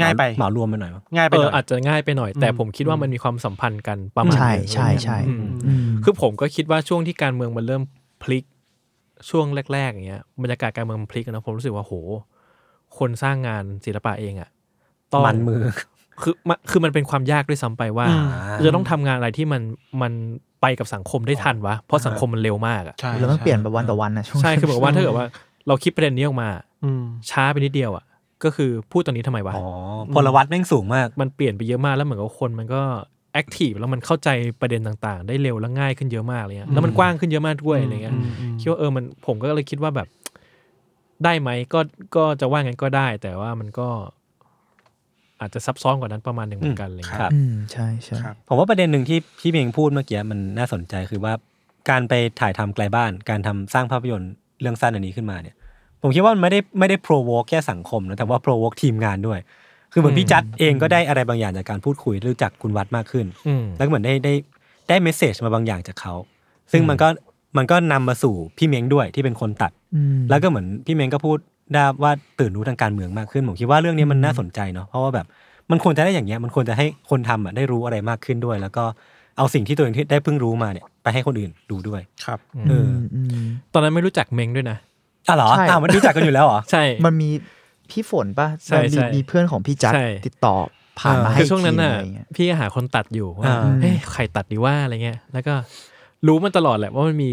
[0.01, 7.83] ง่ายไปเหมารวมไปหน่อยมั้งง่ายไปเอหอน่อยอาจจะง่ายไปหน่อย แต่อืมผมคิดว่ามันมีความสัมพันธ์กันประมาณใช่หนึ่งใช่ใช่อืมอืมคือผมก็คิดว่าช่วงที่การเมืองมันเริ่ม
[8.23, 8.45] พลิก
[9.31, 11.93] ช่วงแรกๆอย่างเงี้ยบรรยากาศการเมืองมันพลิกอะเนอะผมรู้สึกว่าโห
[12.99, 14.51] คนสร้างงานศิลปะเองอะ
[15.13, 15.63] ต้องมันมือ
[16.23, 18.27] คือมันคือมันเป็นความยากด้วยซ้ำไปว่าอืม
[18.67, 19.63] จะต้องทำงานอะไรที่มัน
[20.03, 20.13] มัน
[20.63, 25.27] ไปกับสังคมได้ทันวะเพราะสังคมมันเร็วมากอะใช่แล้วมันใช่เปลี่ยนแบบวันต่อวันนะช่วงใช่คือแบบว่าถ้าเกิดว่า
[25.69, 26.49] เราคิดประเด็นนี้ออกมา
[26.85, 28.05] อืมช้าไปนิดเดียวอะ
[28.45, 29.67] ก็คือพูดตอนนี้ทำไมวะอ๋อ
[30.15, 32.83] พลวัตแม่งสูงมาก มันเปลี่ยนไปเยอะมากแล้วเหมือนกับคนมันก็
[33.33, 34.29] แอคทีฟแล้วมันเข้าใจ
[34.61, 40.09] ประเด็นต่างๆ ได้เร็วและง่ายขึ้นเยอะมากเลยอะแล้วมันกว้างขึ้นเยอะมากด้วยอะไรเงี้ยอืมอืมคิดว่าเออมันผมก็เลยคิดว่าแบบ
[41.25, 41.81] ได้ไหมก็
[42.17, 43.89] ก็จะว่างั้นก็ได้ แต่ว่ามันก็
[45.41, 51.33] อาจจะซับซ้อนกว่านั้นประมาณหนึ่งเหมือนกันอะไรคเงี้รัยบอืมใช่ใช่ครับผมว่าประเด็นหนึ่งที่พี่เมงพูดเมื่อกี้มันน่าสนใจคือว่า
[51.91, 55.57] การไปถ่ายทำไกลบ้าน การทำสร้างภาพยนตร์เรื่องสั้นอันนี้ขึ้นมาเนี่ย
[56.03, 59.39] ผมคิดว่ามันไม่ได้ไม่ได้โปรโวกแค่สังคมนะแต่ว่าโปรโวกทีมงานด้วย
[59.93, 64.35] คือเหมือนพี่จัดเองก็ได้อะไรบางอย่างจากการพูดคุยรู้จักคุณวัดมากขึ้นอืมแล้วก็เหมือนได้ได้
[64.89, 66.15] ได้เมสเซจมาบางอย่างจากเขา
[66.73, 67.09] ซึ่งมันก็
[67.57, 71.39] มันก็นำมาสู่พี่เม้งด้วยที่เป็นคนตัดอืมแล้วก็เหมือนพี่เม้งก็พูด
[71.73, 75.27] ได้ว่าตื่นรู้ทางการเมืองมากขึ้น ผมคิดว่าเรื่องนี้มันน่าสนใจเนาะเพราะว่าแบบ
[75.71, 78.85] มันควรจะได้อย่างเงี้ยมันควรจะให้คนทำอะได้รู้อะไรมากขึ้นด้วย แล้วก็
[79.39, 82.39] เอาสิ่งที่ตัวเองที่ได้เพิ่งรู้มาเนี่ยไปให้คนอื่นดูด้วยครับ
[82.69, 84.79] เอออืมตอนนั้นไม่รู้จักเมงด้วยนะ
[85.29, 87.31] อะเหรอใช่ อ้าวมันรู้จักกันอยู่แล้วเหรอ ใช่ มันมี
[87.91, 90.55] พี่ฝนป่ะใช่มันมีใช่มีเพื่อนของพี่จัดใช่ ติดต่อ
[91.01, 95.55] ผ่านมาให้คือช่วงนั้นทีน่ะอะไรเงี้ย พี่ก็หาคนตัดอยู่ว่าอ่า เฮ้ยใครตัดดีว่าอะไรเงี้ย แล้วก็
[96.27, 97.33] รู้มันตลอดแหละว่ามันมี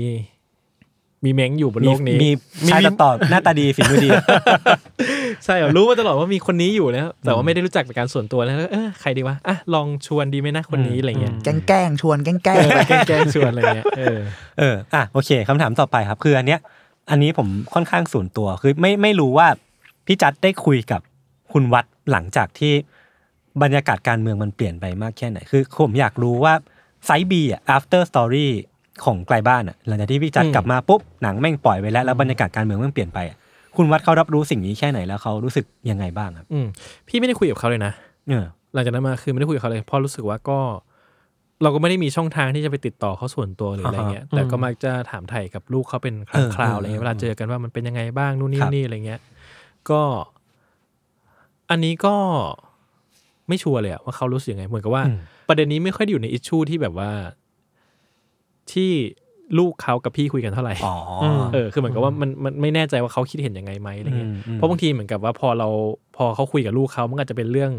[1.26, 2.30] มีเม้งอยู่บนโลกนี้มี
[2.66, 4.10] มีชายตัดต่อหน้าตาดีฝีมือดี
[5.46, 14.20] ใช่เหรอรู้มาตลอดว่ามีคนนี้อยู่นะแต่ว่าไม่ได้รู้จักเป็นการส่วนตัวแล้วเออใครดีวะอะลองชวนดีไหมนะคนนี้อะไรเงี้ยแกล้งแกล้งชวนแกล้งแกล้ง เออแกล้งๆชวนอะไรเงี้ยเออ
[14.60, 16.60] เออ อะ โอเค คำถามต่อไปครับ คืออันเนี้ย
[17.10, 19.47] อันนี้ผมค่อนข้างส่วนตัวคือไม่ไม่รู้ว่า
[20.06, 21.01] พี่จัดได้คุยกับ
[21.54, 22.74] คุณวัดหลังจากที่
[23.62, 26.54] บรรยากาศการเมืองมันเปลี่ยนไปมากแค่ไหน คือผมอยากรู้ว่า
[27.06, 28.47] ไซบีอะ after story
[29.06, 33.38] ของไกลบ้านอะหลังจากที่พี่จัดอืมกลับมาปุ๊บหนังแม่งปล่อยไปแล้วแล้วบรรยากาศการเมืองมันเปลี่ยนไปอะ
[33.76, 36.68] คุณวัดเขารับรู้สิ่งนี้แค่ไหนแล้วเขารู้สึกยังไงบ้างครับอืม
[37.08, 37.93] พี่ไม่ได้คุยกับเขาเลยนะ
[38.30, 40.60] เออหลังจากนั้นมาคือไม่ได้คุยกับเขาเลยเพราะรู้สึกว่าก็
[41.64, 49.20] เราก็ไม่ได้มีช่องทางที่จะไปติดต่อเขาส่วนตัวหรืออะไรเงี้ยอ่าฮะแต่ก็มักจะถามไถ่กับลูกเขาเป็นครั้งคราวอะไรเงี้ยเวลาเจอกันว่ามันเป็นยังไงบ้างนู่นนี่ครับนี่อะไรเงี้ย
[49.89, 50.01] ก็
[51.70, 52.16] อันนี้ก็
[53.47, 57.11] ไม่ชัวร์เลยอะว่าเขารู้สึกยังไง เหมือนกับว่าอืมประเด็นนี้ไม่ค่อยได้อยู่ในอิชชูที่แบบว่า
[58.72, 58.91] ที่
[59.57, 60.95] ลูกเขากับพี่คุยกันเท่าไหร่อ๋อ
[61.53, 65.68] เออ คือเหมือนกับว่ามันมันไม่แน่ใจว่าเขาคิดเห็นยังไงไหมอะไรเงี้ยอืมอืมเพราะบางทีเหมือนกับว่าพอเรา
[66.18, 67.72] พอเขาคุยกับลูกเขามันก็อาจจะเป็นเรื่อง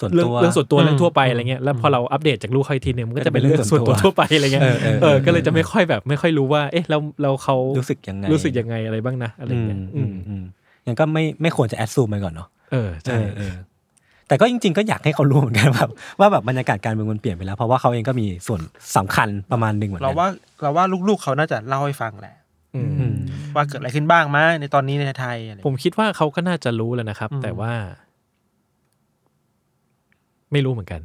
[0.00, 10.44] ส่วนเรื่องตัว เรื่องส่วนตัวอืมเรื่องทั่วไปอะไรเงี้ยแล้วพอเราอัปเดตจากลูกเขาอีกทีหนึงมันก็จะเป็นเรื่องเป็นเรื่องส่วนตัวส่วนตัวทั่วไปอะไรเงี้ยเออเออเออก็เลยจะไม่ค่อยแบบไม่ค่อยรู้ว่า เอ๊ะแล้วเราเขารู้สึกยังไงรู้สึกยังไงอะไรบ้างนะอะไรเงี้ยอืมอืม
[10.86, 13.54] ยังก็ไม่ไม่ควรจะแอดซูมไปก่อนเนาะเออใช่ เออเออ
[14.28, 15.90] แต่ก็จริง ๆ ก็อยากให้เขารู้เหมือนกันแบบ
[16.20, 18.60] ว่าแบบบรรยากาศการเมืองมันเปลี่ยนไปแล้ว เพราะว่าเขาเองก็มีส่วน
[18.96, 20.28] สำคัญประมาณหนึ่งเหมือนกัเราว่า
[20.62, 22.36] เราว่าลูกๆเขาน่าจะเล่าให้ฟังแหละ
[22.74, 23.14] อืม อืม
[23.54, 27.72] ว่าเกิดอะไรขึ้นบ้างมะในตอนนี้ในไทยอะไร ผมคิดว่าเขาก็น่าจะรู้แหล้วนะครับ อืม แต่ว่า
[30.52, 31.00] ไม่รู้เหมือนกัน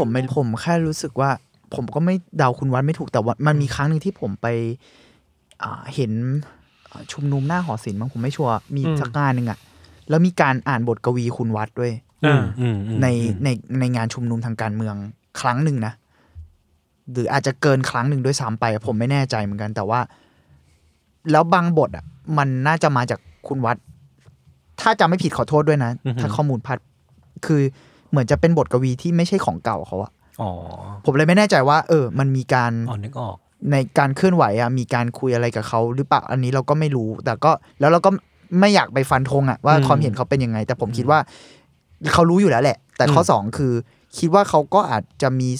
[0.00, 1.30] ผมไม่ผมแค่รู้สึกว่า
[1.74, 4.46] ผมก็ไม่เดาคุณวัดไม่ถูกแต่ว่ามันมีครั้งหนึ่งที่ผมไป
[5.62, 6.12] อ่าเห็น
[6.90, 9.58] อ่าชุมนุมหน้าหอศิลป์มั้งผมไม่ชัวร์มีอืมสักงานหนึ่งอะ
[10.08, 11.92] แล้วมีการอ่านบทกวีคุณวัดด้วย
[12.26, 13.48] อ่าอืมอืมในอืมใน
[13.80, 14.94] ในงานชุมนุมทางการเมือง
[15.40, 15.92] ครั้งหนึ่งนะ
[17.12, 20.00] หรืออาจจะเกินครั้งหนึ่งด้วยซ้ำไป ผมไม่แน่ใจเหมือนกัน แต่ว่า
[21.30, 22.04] แล้วบางบทอะ
[22.38, 23.76] มันน่าจะมาจากคุณวัด
[24.80, 25.90] ถ้าจำไม่ผิดขอโทษด้วยนะ
[26.20, 26.78] ถ้าข้อมูลพัด
[27.46, 27.60] คือ
[28.10, 30.50] เหมือนจะเป็นบทกวีที่ไม่ใช่ของเก่าเขาอะอ๋อ
[31.04, 33.36] ผมเลยไม่แน่ใจว่า เออ มันมีการอ๋อนึกออก
[33.72, 38.10] ในการเคลื่อนไหวอะมีการคุยอะไรกับเขาหรือเปล่าอันนี้เราก็ไม่รู้ แต่ก็แล้วเราก็
[38.60, 41.18] ไม่อยากไปฟันธงอะว่าอืมความเห็นเขาเป็นยังไง แต่ผมคิดว่า
[42.12, 43.72] เขารู้อยู่แล้วแหละ แต่ข้อสองคือ
[44.18, 45.50] คิดว่าเขาก็อาจจะมี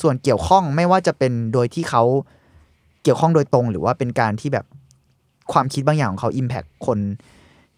[0.00, 2.02] ส่วนเกี่ยวข้องไม่ว่าจะเป็นโดยที่เขา
[3.02, 4.66] เกี่ยวข้องโดยตรง หรือว่าเป็นการที่แบบ
[5.52, 6.98] ความคิดบางอย่างของเขาอิมแพคคน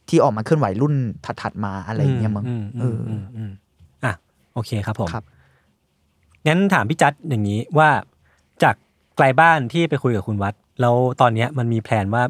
[0.08, 0.94] ที่ออกมาเคลื่อนไหวรุ่น
[1.42, 3.63] ถัดๆมาอะไรอย่างเงี้ยมั้งอืมเออืมออืมอืมอะ
[4.54, 5.24] โอเคครับผมครับ
[6.46, 7.88] งั้นถามพี่จัดอย่างนี้ว่า
[8.62, 8.74] จาก
[9.16, 12.22] ไกลบ้านที่ไปคุยกับคุณวัฒน์ แล้วตอนเนี้ยมันมีแผนว่า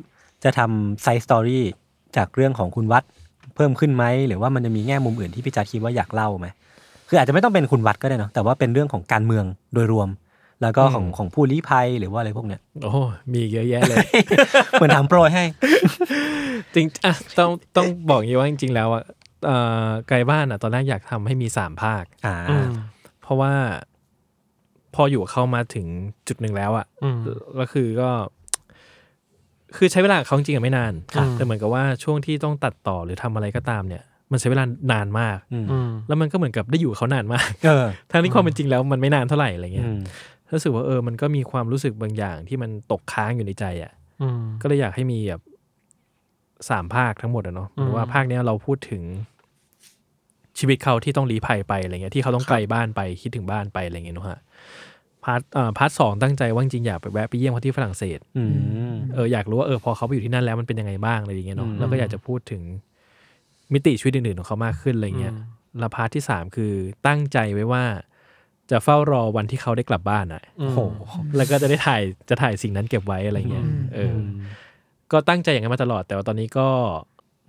[0.44, 1.64] จะทำ side story
[2.16, 3.04] จากเรื่องของคุณวัฒน์
[3.54, 6.46] เพิ่มขึ้นไหม หรือว่ามันจะมีแง่มุมอื่นที่พี่จัดคิดว่าอยากเล่าไหม
[7.08, 9.44] คืออาจจะไม่ต้องเป็นคุณวัฒน์ก็ได้เนาะแต่ว่าเป็นเรื่องของการเมือง
[9.74, 10.08] โดยรวม
[10.62, 12.98] แล้วก็ของอืมของผู้ลี้ภัยหรือว่าอะไรพวกเนี้ยโอ้โห
[13.32, 14.06] มีเยอะแยะเลย
[14.72, 15.44] เหมือนถามโปรยให้
[16.74, 19.14] จริงอะต้องต้องบอกอย่างนี้ว่าจริงๆแล้วอะเอ่อ
[20.08, 22.70] ไกลบ้านอะ ตอนแรกอยากทำให้มีสามภาคอ่าอืม
[23.22, 23.52] เพราะว่า
[24.94, 25.86] พออยู่กับเขามาถึง
[26.28, 27.18] จุดหนึ่งแล้วอะอืม
[27.56, 28.10] แล้วคือก็
[29.76, 40.00] คือใช้เวลากับเขาจริงๆอะไม่นานครับแต่เหมือนกับว่าช่วงที่ต้องตัดต่อหรือทำอะไรก็ตามเนี่ย มันใช้เวลานานมากอืมอืมแล้วมันก็เหมือนกับได้อยู่กับเขานานมากเออทั้งที่ความเป็นจริงแล้วมันไม่นานเท่าไหร่อะไรเงี้ยอืม
[40.54, 43.92] รู้สึกว่าเออมันก็มีความรู้สึกบางอย่างที่มันตกค้างอยู่ในใจอะ
[44.22, 45.42] อืมก็เลยอยากให้มีแบบ
[46.68, 49.02] สามภาคทั้งหมดอะเนาะอืมหรือว่าภาคเนี้ยเราพูดถึง
[50.58, 54.40] ชีวิตเขาที่ต้องลี้ภัยไปอะไรเงี้ยที่เขาต้องไกลบ้านไปคิดถึงบ้านไปอะไรเงี้ยเนอะฮะ
[55.24, 58.44] part เอ่อ part สองตั้งใจว่าจริงๆอยากไปแวะไปเยี่ยมเขาที่ฝรั่งเศสอื
[58.90, 62.62] มเอออยากรู้ว่าเออพอเขาไปอยู่ที่นั่นแล้วมันเป็นยังไงบ้างอะไรอย่างเงี้ยเนาะอืมแล้วก็อยากจะพูดถึง
[63.72, 65.34] มิติชีวิตอื่นๆของเขามากขึ้นอะไรเงี้ย
[65.78, 66.72] แล้ว part ที่สามคือ
[67.06, 67.84] ตั้งใจไว้ว่า
[68.70, 74.28] จะเฝ้ารอวันที่เขาได้กลับบ้านอะอืมโอ้โหแล้วก็จะได้ถ่ายจะถ่ายสิ่งนั้นเก็บไว้อะไรเงี้ยอืมเอออ
[75.12, 76.68] ก็ตั้งใจอย่างนั้นมาตลอด แต่ว่าตอนนี้ก็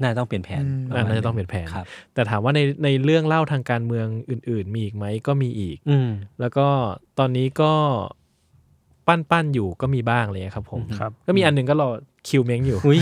[0.02, 6.68] น่าจะต้องเปลี่ยนแผนอืมอ่าน่าจะต้องเปลี่ยนแผนครับแต่ถามว่าในในเรื่องเล่าทางการเมืองอื่น ๆ มีอีกไหมก็มีอีก อืมแล้วก็
[7.20, 7.72] ตอนนี้ก็
[9.08, 11.90] ปั้นปั้นๆอยู่ก็มีบ้างเลยครับผมครับก็มีอันหนึ่งก็รอ
[12.28, 13.00] คิวเม้งอยู่อุ้ย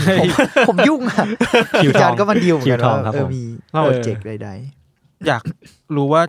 [0.69, 1.25] ผมยุ่งอะ
[1.83, 4.49] คิวทองจานก็มันดีลเหมือนกันคิวทองว่าครับเอผอมมีเออโปรเจกต์ใด
[5.27, 5.43] อยาก
[5.95, 6.21] รู้ว่า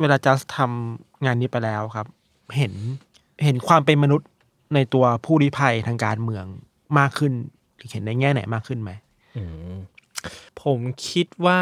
[0.00, 2.06] เวลาจัสทำงานนี้ไปแล้วครับ
[2.56, 2.72] เห็น
[3.44, 4.28] เห็นความเป็นมนุษย์
[4.74, 6.44] ในตัวผู้ลี้ภัยทางการเมือง
[6.98, 7.32] มากขึ้น
[7.76, 8.90] หรือเห็นในแง่ไหนมากขึ้นไหม
[9.36, 9.42] อื
[9.72, 9.76] ม
[10.62, 11.60] ผมคิดว่า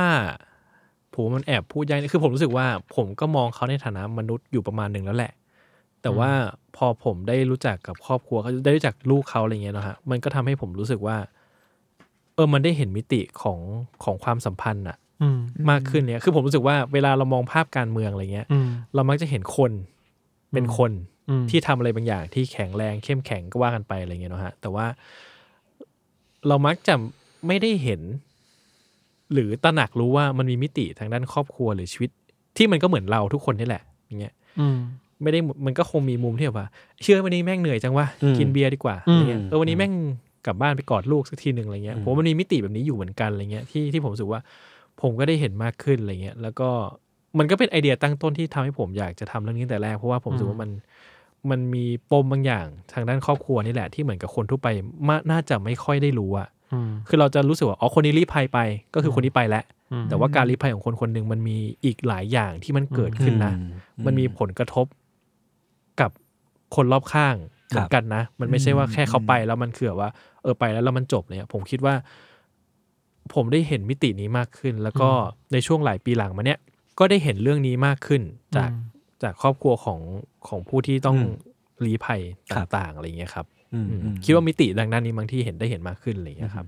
[1.12, 5.32] ผมว่ามันแอบพูดยากคือผมรู้สึกว่า ผมก็มองเขาในฐานะมนุษย์อยู่ประมาณหนึ่งแล้วแหละ
[6.02, 6.30] แต่ว่า
[6.76, 11.16] พอผมได้รู้จักกับครอบครัวเขาได้รู้จักลูกเขาอะไรเงี้ยเนอะฮะมันก็ทำให้ผมรู้สึกว่า
[12.34, 13.58] เออมันได้เห็นมิติของ
[14.04, 15.38] ของความสัมพันธ์อะอืม
[15.70, 19.72] มากขึ้นเนี่ยคือผมรู้สึกว่าเวลาเรามองภาพการเมืองอะไรเงี้ยอืมเรามักจะเห็นคน
[20.52, 20.92] เป็นคน
[21.28, 24.86] อืมที่ทำอะไรบางอย่างที่แข็งแรงเข้มแข็งก็ว่ากันไปอะไรเงี้ยเนอะฮะแต่ว่า
[26.48, 26.94] เรามักจะ
[27.46, 28.00] ไม่ได้เห็น
[29.32, 32.10] หรือตระหนักรู้ว่ามันมีมิติทางด้านครอบครัวหรือชีวิต
[32.56, 34.78] ที่มันก็เหมือนเราทุกคนนี่แหละอย่างเงี้ยอืม
[35.22, 36.68] ไม่ได้มันก็คงมีมุมที่แบบว่า
[37.02, 39.92] เชื่อวันนี้แม่งเหนื่อยจังวะอืมกินเบียร์ดีกว่าอืมอะไรเงี้ยเออวันนี้แม่ง
[40.46, 44.40] กลับบ้านไปกอดลูกสักทีหนึ่งอะไรเงี้ยผมว่ามันมีมิติแบบนี้อยู่เหมือนกันอะไรเงี้ยที่ที่ผมรู้สึกว่า
[45.00, 46.68] ผมก็ได้เห็นมากขึ้นอะไรเงี้ยแล้วก็
[47.38, 50.70] มันก็เป็นไอเดียตั้งต้นที่ทำให้ผมอยากจะทำเรื่องนี้ตั้งแต่แรกเพราะว่าผมรู้สึกว่ามัน
[51.50, 54.68] มันมีปมบางอย่างทางด้านครอบครัวนี่แหละที่เหมือนกับคนทั่วไป
[55.08, 56.59] มาน่าจะไม่ค่อยได้รู้อะอืม
[57.08, 58.58] คือเราจะรู้สึกว่าอ๋อคนนี้รีภัยไป
[58.94, 64.86] ก็คือคนนี้ไปแล้วอืมแต่ว่าการรีภัยของคนคนหนึ่งมันมีอีกหลายอย่างที่มันเกิดขึ้นนะอืมมันมีผลกระทบ
[66.00, 66.10] กับ
[66.76, 67.36] คนรอบข้าง
[67.68, 70.10] เหมือนกันนะ มันไม่ใช่ว่าแค่เขาไปแล้วมันคือแบบว่า
[70.42, 71.94] เออไปแล้วแล้วมันจบเลยอะผมคิดว่า
[73.34, 75.08] ผมได้เห็นมิตินี้มากขึ้น แล้วก็
[75.52, 76.60] ในช่วงหลายปีหลังมาเนี้ย
[76.98, 78.22] ก็ได้เห็นเรื่องนี้มากขึ้น
[78.56, 78.70] จาก
[79.22, 80.00] จากครอบครัวของ
[80.48, 81.18] ของผู้ที่ต้อง
[81.84, 82.20] รีภัย
[82.52, 83.59] ต่างๆอะไรอย่างเงี้ยครับอืมอืมอืม
[84.24, 86.66] คิดว่ามิติดังด้านนี้บางที่เห็นได้เห็นมากขึ้นอะไรอย่างเงี้ยครับ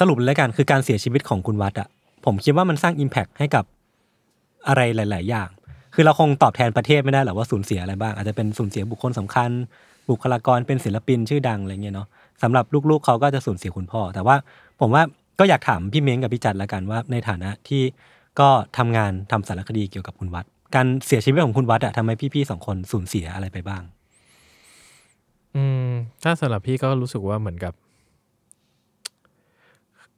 [0.00, 1.88] สรุปเลยกันคือการเสียชีวิตของคุณวัดอะ
[2.24, 3.64] ผมคิดว่ามันสร้าง Impact ให้กับ
[4.68, 5.48] อะไรหลาย ๆ อย่าง
[5.94, 9.50] คือเราคงตอบแทนประเทศไม่ได้หรอกว่าสูญเสียอะไรบ้าง อาจจะเป็นสูญเสียบุคคลสำคัญ
[10.10, 12.08] บุคลากรเป็นศิลปินชื่อดังอะไรเงี้ยเนาะ
[12.42, 14.36] สำหรับลูก ๆเขาก็จะสูญเสียคุณพ่อ แต่ว่า
[14.80, 15.02] ผมว่า
[15.38, 17.82] ก็อยากถามพี่เม้งกับพี่จัดละกันว่า ในฐานะที่
[18.40, 18.48] ก็
[18.78, 23.82] ทำงานทำสารคดีเกี่ยวกับคุณวัด การเสียชีวิตของคุณวัดอะทำให้พี่ๆสองคนสูญเสียอะไรไปบ้าง
[25.56, 25.90] อืม
[26.22, 27.72] ถ้าสำหรับพี่ก็รู้สึกว่าเหมือนกับ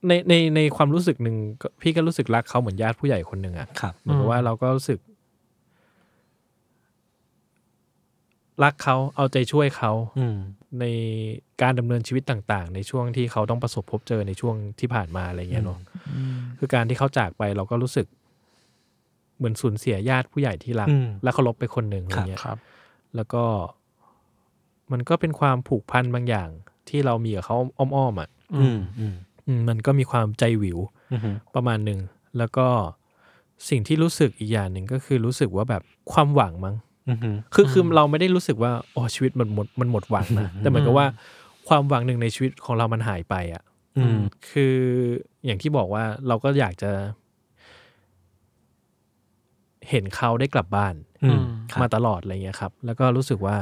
[0.07, 4.99] ในในในความรู้สึกหนึ่งก็พี่ก็รู้สึกรักเขาเหมือนญาติผู้ใหญ่คนหนึ่งอะครับ เหมือนกับว่าเราก็รู้สึก
[8.63, 10.39] รักเขาเอาใจช่วยเขาอืม
[10.81, 10.85] ใน
[11.63, 15.79] การดำเนินชีวิตต่าง ๆ ในช่วงที่เขาต้องประสบพบเจอในช่วงที่ผ่านมาอะไรเงี้ยเนาะ
[16.59, 18.07] คือการที่เขาจากไปเราก็รู้สึก
[19.37, 22.59] เหมือนสูญเสียญาติผู้ใหญ่ที่รักอืม และเคารพไปคนหนึ่งอะไรเงี้ย ครับ
[23.17, 23.45] แล้วก็
[24.93, 26.49] มันก็เป็นความผูกพันบางอย่าง
[26.89, 29.15] ที่เรามีกับเขาอ้อมๆอะอืมอืม
[29.47, 30.79] อืมมันก็มีความใจหวิว
[31.13, 32.01] อืมประมาณหนึ่ง
[32.39, 32.67] แล้วก็
[33.69, 35.83] สิ่งที่รู้สึกอีกอย่างหนึ่งก็คือรู้สึกว่าแบบ
[36.13, 36.77] ความหวังมั้ง
[37.09, 41.07] อืมคือคือเราไม่ได้รู้สึกว่าโอ้ชีวิตมันหมดมันหมดหวังนะแต่เหมือนกับว่า
[41.69, 43.63] ความหวังหนึ่งในชีวิตของเรามันหายไปอะ
[43.99, 44.21] อืม
[44.51, 44.77] คือ
[45.45, 46.91] อย่างที่บอกว่าเราก็อยากจะ
[49.89, 51.43] เห็นเขาได้กลับบ้านอืม
[51.81, 53.57] มาตลอดอะไรเงี้ยครับ แล้วก็รู้สึกว่า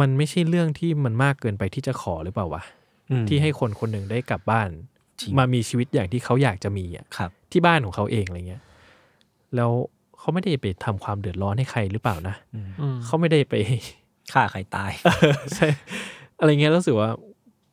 [0.00, 2.62] มันไม่ใช่เรื่องที่มันมากเกินไปที่จะขอหรือเปล่าวะ
[3.10, 4.68] อืมที่ให้คนคนหนึ่งได้กลับบ้าน
[5.20, 8.62] จริงมามีชีวิตอย่างที่เขาอยากจะมีอะครับที่บ้านของเขาเองอะไรเงี้ย
[9.56, 9.70] แล้ว
[10.18, 13.54] เขาไม่ได้ไปทำความเดือดร้อนให้ใครหรือเปล่านะอืมเขาไม่ได้ไป
[14.32, 14.92] ฆ่าใครตาย
[15.54, 15.68] ใช่
[16.38, 17.10] อะไรเงี้ยรู้สึกว่า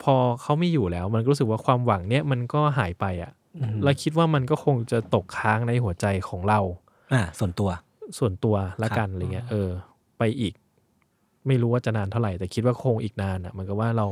[0.03, 6.59] พอเขาไม่อยู่แล้ว มันก็รู้สึกว่าความหวังเนี้ยมันก็หายไปอะอืมแล้วคิดว่ามันก็คงจะตกค้างในหัวใจของเรา
[7.13, 7.69] อ่า ส่วนตัว
[8.17, 9.69] ส่วนตัวละกันครับอะไรเงี้ยเออ
[10.17, 10.53] ไปอีก
[11.47, 14.05] ไม่รู้ว่าจะนานเท่าไหร่ แต่คิดว่าคงอีกนานอะเหมือนกับว่าเรา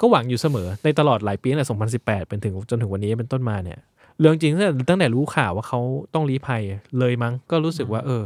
[0.00, 1.68] ก็หวังอยู่เสมอในตลอดหลายปีตั้งแต่
[2.02, 3.78] 2018 เป็นถึงจนถึงวันนี้เป็นต้นมาเนี่ย
[4.20, 5.80] เรื่องจริงตั้งแต่ตั้งแต่รู้ข่าวว่าเขา
[6.14, 6.62] ต้องลี้ภัย
[6.98, 8.22] เลยมั้ง ก็รู้สึกว่า เออ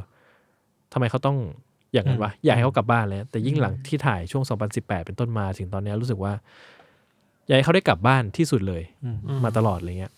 [0.93, 1.37] ทำไมเขาต้อง
[1.93, 4.45] อย่างนั้นวะอยากให้เขากลับบ้านเลยแต่ยิ่งหลังที่ถ่ายช่วง
[4.75, 6.33] 2018 เป็นต้นมาถึงตอนเนี้ยรู้สึกว่า
[7.47, 8.83] อยากให้เขาได้กลับบ้านที่สุดเลย
[9.45, 10.13] มาตลอดอะไรเงี้ย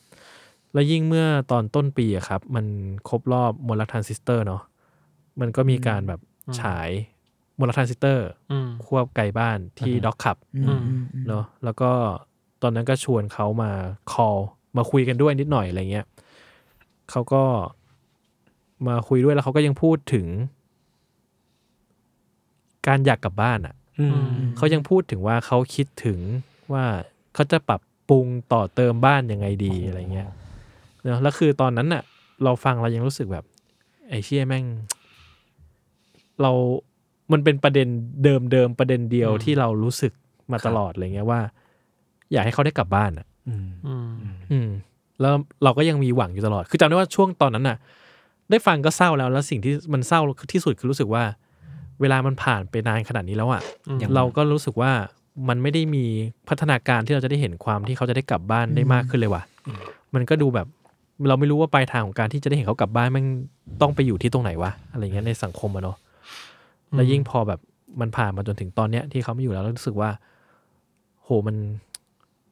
[0.72, 2.66] แล้วยิ่งเมื่อตอนต้นปีอะครับ มัน
[3.08, 4.62] ครบรอบมนต์รักทรานซิสเตอร์เนาะ
[5.40, 6.20] มันก็มีการแบบ
[6.60, 6.90] ฉาย
[7.58, 11.90] มนต์รักทรานซิสเตอร์อืมควบไกลบ้านที่ Doc Club อืมอืมอืมเนาะแล้วก็
[12.62, 13.70] ตอนนั้นก็ชวนเขามา
[14.12, 14.38] call
[14.76, 16.06] มาคุยกันด้วยนิดหน่อยอะไรเงี้ย
[17.10, 17.42] เขาก็
[18.88, 20.26] มาคุยด้วยแล้วเขาก็ยังพูดถึง
[22.86, 24.20] การอยากกลับบ้านอะอืม
[24.56, 26.18] เขายังพูดถึงว่าเขาคิดถึง
[26.72, 26.84] ว่า
[27.34, 30.28] เขาจะปรับปรุงต่อเติมบ้านยังไงดีอะไรเงี้ย
[31.02, 32.02] เนอะแล้วคือตอนนั้นน่ะ
[32.44, 33.44] เราฟังเรายังรู้สึกแบบ
[34.08, 34.64] ไอ้เชี่ยแม่ง
[36.42, 36.52] เรา
[37.32, 37.88] มันเป็นประเด็น
[38.24, 40.12] เดิมเดิมๆประเด็นเดียวที่เรารู้สึก
[40.52, 41.40] มาตลอดอะไรเงี้ยว่า
[42.32, 44.10] อยากให้เขาได้กลับบ้านอะอืมอืม
[44.52, 44.68] อืม
[45.20, 45.34] แล้ว
[45.64, 47.76] เราก็ยังมีหวังอยู่ตลอด คือจำได้ว่าช่วงตอนนั้นน่ะ
[48.50, 50.20] ได้ฟังก็เศร้าแล้ว แล้วสิ่งที่มันเศร้า
[50.52, 51.22] ที่สุดคือรู้สึกว่า
[52.00, 53.62] เวลามันผ่านไปนานขนาดนี้แล้วอะ
[54.02, 54.92] ยังเราก็รู้สึกว่า
[55.48, 56.04] มันไม่ได้มี
[56.48, 59.42] พัฒนาการที่เราจะได้เห็นความที่เขาจะได้กลับบ้านได้มากขึ้นเลยว่ะ
[60.14, 60.66] มันก็ดูแบบ
[61.28, 63.24] เราไม่รู้ว่าปลายทางของการที่จะได้เห็นเขากลับบ้านมัน
[63.80, 65.96] ต้องไปอยู่ที่ตรงไหนวะอะไรเงี้ยในสังคมอะเนาะ
[66.96, 67.60] แล้วยิ่งพอแบบ
[68.00, 70.10] มันผ่านมาจนถึงตอนเนี้ยที่เขาไม่อยู่แล้วแล้วรู้สึกว่า
[71.24, 71.56] โหมัน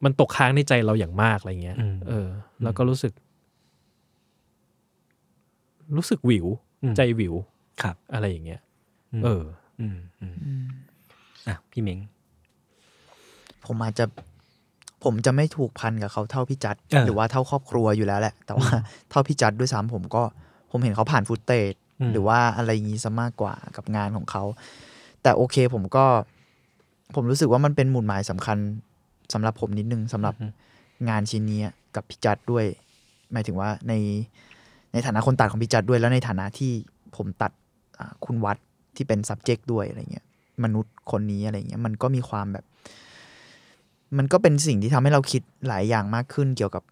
[0.05, 2.28] มันตกค้างในใจเราอย่างมากอะไรเงี้ยอืมเออ
[2.62, 3.12] แล้วก็รู้สึก
[5.97, 6.47] รู้สึกหวิว
[6.82, 7.34] อืมใจหวิว
[7.82, 8.61] ครับ อะไรอย่างเงี้ย
[9.20, 9.45] มเออ
[9.80, 10.34] อืมอืม
[11.49, 12.01] อะพี่เม้ง
[13.66, 14.05] ผมอาจจะ
[15.05, 18.68] ผมจะไม่ถูกพันกับเขาเท่าพี่จัดเออหรือว่าเท่าครอบครัวอยู่แล้วแหละ แต่ว่า
[19.11, 20.22] เท่าพี่จัดด้วยซ้ำผมก็
[20.70, 24.45] ผมเห็นเขาผ่านฟุตเตจอืม หรือว่าอะไรอย่างงี้ซะมากกว่ากับงานของเขา
[25.22, 26.05] แต่โอเคผมก็
[27.14, 28.59] ผมรู้สึกว่ามันเป็นหมุดหมายสำคัญ
[29.32, 30.34] สำหรับผมนิดนึงสำหรับ
[31.09, 31.61] งานชิ้นนี้
[31.95, 32.64] กับพี่จัดด้วย
[33.32, 33.92] หมายถึงว่าใน
[34.92, 36.72] ในฐานะคนตัดของพี่จัดด้วย แล้วในฐานะที่
[37.16, 37.53] ผมตัด
[37.99, 38.57] อ่าคุณวัด
[38.97, 40.26] ที่เป็น subject ด้วยอะไรเงี้ย
[40.64, 42.64] มนุษย์คนนี้อะไรเงี้ยมันก็มีความแบบ
[44.18, 46.82] มันก็เป็นสิ่งที่ทำให้เราคิดหลายอย่างมากขึ้นเกี่ยวกับ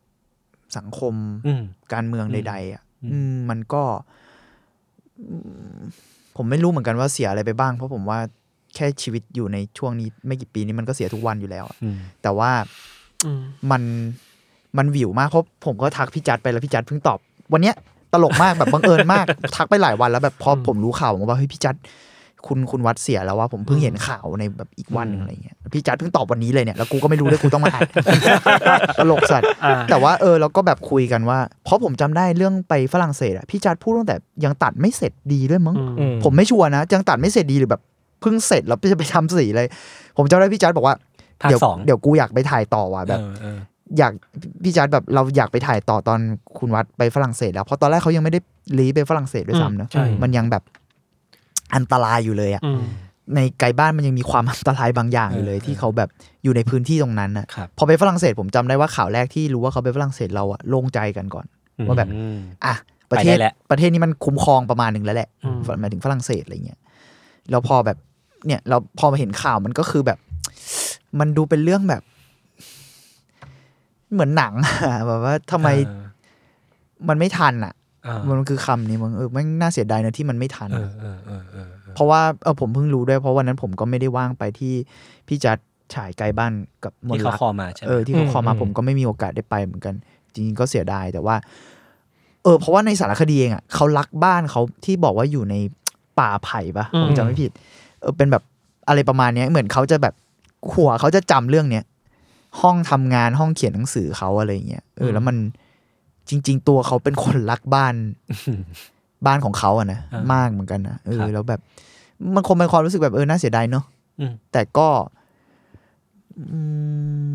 [0.77, 1.15] สังคม
[1.47, 4.32] อืมการเมืองใด ๆ อะอืมอืมมันก็อืม
[6.37, 8.19] ผมไม่รู้เหมือนกันว่าเสียอะไรไปบ้าง เพราะผมว่า
[8.75, 12.51] แค่ชีวิตอยู่ในช่วงนี้ไม่กี่ปีนี้มันก็เสียทุกวันอยู่แล้วอะอืมแต่ว่า
[13.25, 13.83] อืมมัน
[14.79, 17.19] มันวิวมากเพราะผมก็ทักพี่จัดไปแล้วพี่จัดเพิ่งตอบ
[17.53, 17.75] วันเนี้ย
[18.13, 21.75] ตลกมากแบบบังเอิญมาก ทักไปหลายวันแล้วแบบพอผมรู้ข่าวผมว่าเฮ้ยพี่จัด
[22.47, 27.89] คุณคุณวัดเสียแล้วว่าผมเพิ่งเห็นข่าวในแบบอีกวันหนึงอะไรเงี้ยพี่จัดเพิ่งตอบวันนี้เลยเนี่ยแล้วกูก็ไม่รู้ด้วยกูต้องมาอ่าน
[28.99, 37.83] ตลกสัตว์อ่าแต่ว่าเออเราก็แบบคุยกันว่า เพราะผมจำได้เรื่องไปฝรั่งเศสอะพี่จัดพูดตั้งแต่ยังตัดไม่เสร็จดีด้วยมั้งอืมอืมผมไม่ชัวร์นะยังตัดไม่เสร็จดีหรือแบบ
[38.21, 39.67] เพิ่งเสร็จแล้วจะไปทำสีเลย
[40.17, 40.97] ผมจำได้พี่จัดบอกว่า
[41.43, 43.59] ภาคเดี๋ยวสองเดี๋ยวกูอยากไปถ่ายต่อว่ะแบบเออเออ
[43.99, 44.13] อยาก
[44.63, 46.21] พี่จัดแบบเราอยากไปถ่ายต่อตอน
[46.59, 48.41] คุณวัดไปฝรั่งเศสแล้วเพราะตอนแรกเขายังไม่ได้
[48.79, 50.63] ลีไปฝรั่งเศสด้วยซ้ำเนอะใช่มันยังแบบ
[51.75, 52.83] อันตรายอยู่เลยอะอืม
[53.35, 56.09] ในไกลบ้านมันยังมีความอันตรายบางอย่างอยู่เลยเออที่เขาแบบ
[56.45, 61.47] อยู่ในพื้นที่ตรงนั้นน่ะครับพอไปฝรั่งเศสผมจำได้ว่าข่าวแรกที่รู้ว่าเขาไปฝรั่งเศสเราอะโล่งใจกันก่อน
[61.89, 62.75] ว่าแบบอืมอะ
[63.11, 66.81] ประเทศไปได้แล้วประเทศนี้มันคุ้มครองประมาณหนึ่งแล้วแหละอืมหมายถึงฝรั่งเศสอะไรเงี้ย
[67.51, 67.99] แล้วพอแบบ
[68.47, 70.19] เนี่ยเราพอมาเห็นข่าวมันก็คือแบบ
[71.21, 72.03] มันดูเป็นเรื่องแบบ
[74.13, 76.03] เหมือนหนังอะแบบว่าทำไมเออ
[77.09, 77.82] มันไม่ทันอะเออ
[78.29, 84.75] มันคือคำนี้มันเออมันน่าเสียดายนะที่มันไม่ทันเออเออเออเออเออเพราะว่าเออผมเพิ่งรู้ด้วยเพราะวันนั้นผมก็ไม่ได้ว่างไปที่
[85.29, 85.59] พี่จัด
[85.95, 86.53] ฉายไกลบ้าน
[86.85, 89.95] กับมนที่เขาลักคอมาใช่ไหมเออที่เขาคอมาอืมผมก็ไม่มีโอกาสได้ไปเหมือนกัน
[90.35, 91.37] จริงๆก็เสียดายแต่ว่า
[92.43, 95.55] เออ เพราะว่าในสารคดีเองอะเขารักบ้านเขาที่บอกว่าอยู่ใน
[96.19, 97.51] ป่าไผ่ปะอืมผมจำไม่ผิด
[98.01, 98.43] เออเป็นแบบ
[98.89, 100.15] อะไรประมาณเนี้ยเหมือนเขาจะแบบ
[100.75, 101.85] หัวเขาจะจำเรื่องเนี้ย
[102.61, 105.37] ห้องทำงานห้องเขียนหนังสือเขาอะไรเงี้ยเออแล้วมัน
[106.29, 107.95] จริง ๆ ตัวเขาเป็นคนรักบ้าน
[109.27, 111.61] บ้านของเขาอะนะอ่ามมากเหมือนกันนะเอครัอบแล้วแบบ
[112.35, 113.85] มันคงเป็นความรู้สึกแบบเออน่าเสียดายเนอะ
[114.21, 114.89] อืมแต่ก็
[116.39, 116.59] อื
[117.31, 117.35] ม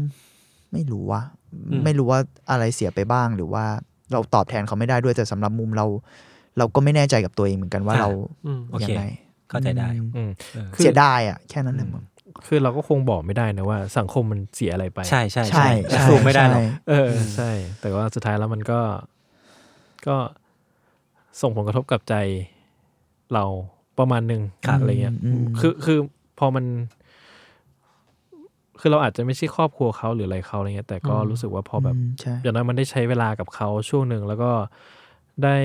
[0.74, 1.22] ไม่รู้ว่า
[1.54, 2.20] อืมไม่รู้ว่า
[2.50, 3.66] อะไรเสียไปบ้างหรือว่า
[4.12, 5.86] เราตอบแทนเขาไม่ได้ด้วยแต่สำหรับมุมเรา
[6.58, 8.10] เราก็ไม่แน่ใจกับตัวเองเหมือนกันว่าเรา
[8.46, 9.04] อืมโอเคยังไง
[9.50, 12.04] เข้าใจได้อืมอืมเออคือเสียดายอะแค่นั้นแหละมึง
[12.48, 18.80] คือเราก็คงบอกไม่ได้นะว่า สังคมมันเสียอะไรไป ใช่ใช่ใช่แต่ใช่สู้ไม่ได้หรอกใช่เออ ใช่ แต่ว่าสุดท้ายแล้วมันก็
[20.08, 20.18] ก็
[21.42, 22.16] ส่งผลกระทบกับใจ
[23.34, 23.44] เรา
[24.00, 26.00] ประมาณหนึ่งครับอะไรเงี้ยอืมคือคือ
[26.40, 26.66] พอมัน
[28.80, 34.52] คือเราอาจจะไม่ใช่ครอบครัวเขาหรืออะไรเขาอะไรเงี้ย แต่ก็รู้สึกว่าพอแบบอืมใช่อย่างน้อยมันได้ใช้เวลากับเขาช่วงหนึ่งแล้วก็
[35.44, 35.58] ได้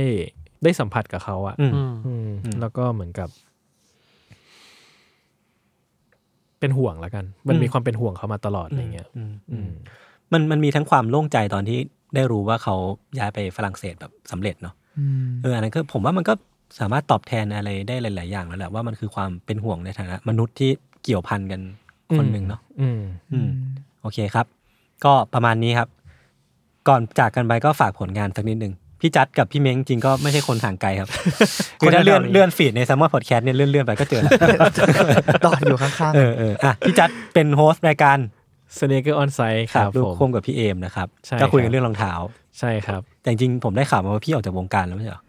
[0.65, 3.29] ได้สัมผัสกับเขาอะอืมอืมอืมอืมแล้วก็เหมือนกับ
[6.63, 9.71] เป็นห่วงแล้วกัน มันอืมมีความเป็นห่วงเขามาตลอดอะไรเงี้ยอืมอืม
[10.33, 11.79] มันมันมีทั้งความโล่งใจตอนที่
[12.15, 12.75] ได้รู้ว่าเขา
[13.19, 16.35] ย้ายไปฝรั่งเศสแบบสำเร็จเนาะอืมเอออันนั้นก็ผมว่ามันก็
[16.79, 20.71] สามารถตอบแทนอะไรได้หลาย ๆ อย่างแล้วแหละว่ามันคือความเป็นห่วงในฐานะ มนุษย์ที่
[21.03, 21.61] เกี่ยวพันกัน
[22.17, 23.03] คนหนึ่งเนาะอืม
[23.33, 23.51] อืม
[24.03, 24.47] โอเคครับ
[25.05, 25.89] ก็ประมาณนี้ครับ
[26.89, 31.09] ก่อนจากกันไปก็ฝากผลงานสักนิดหนึ่ง พี่จัดกับพี่เม้งจริงก็ไม่ใช่คนห่างไกลครับ
[31.81, 34.31] คือถ้าเลื่อนเลื่อน feed ใน Salmon Podcast เนี่ยเลื่อนเลื่อนไปก็เจอแล้
[35.39, 38.19] วตอนอยู่ข้างเออเอออะพี่จัดเป็น host รายการ
[38.79, 42.13] Sneaker On Sight ครับลูกผมควมกับพี่เอมนะครับใช่ก็คุยกันครับเรื่องรองเท้า
[42.59, 45.23] ใช่ครับ แต่จริงๆผมได้ข่าวมาว่าพี่ออกจากวงการแล้วไม่ใช่เหรอ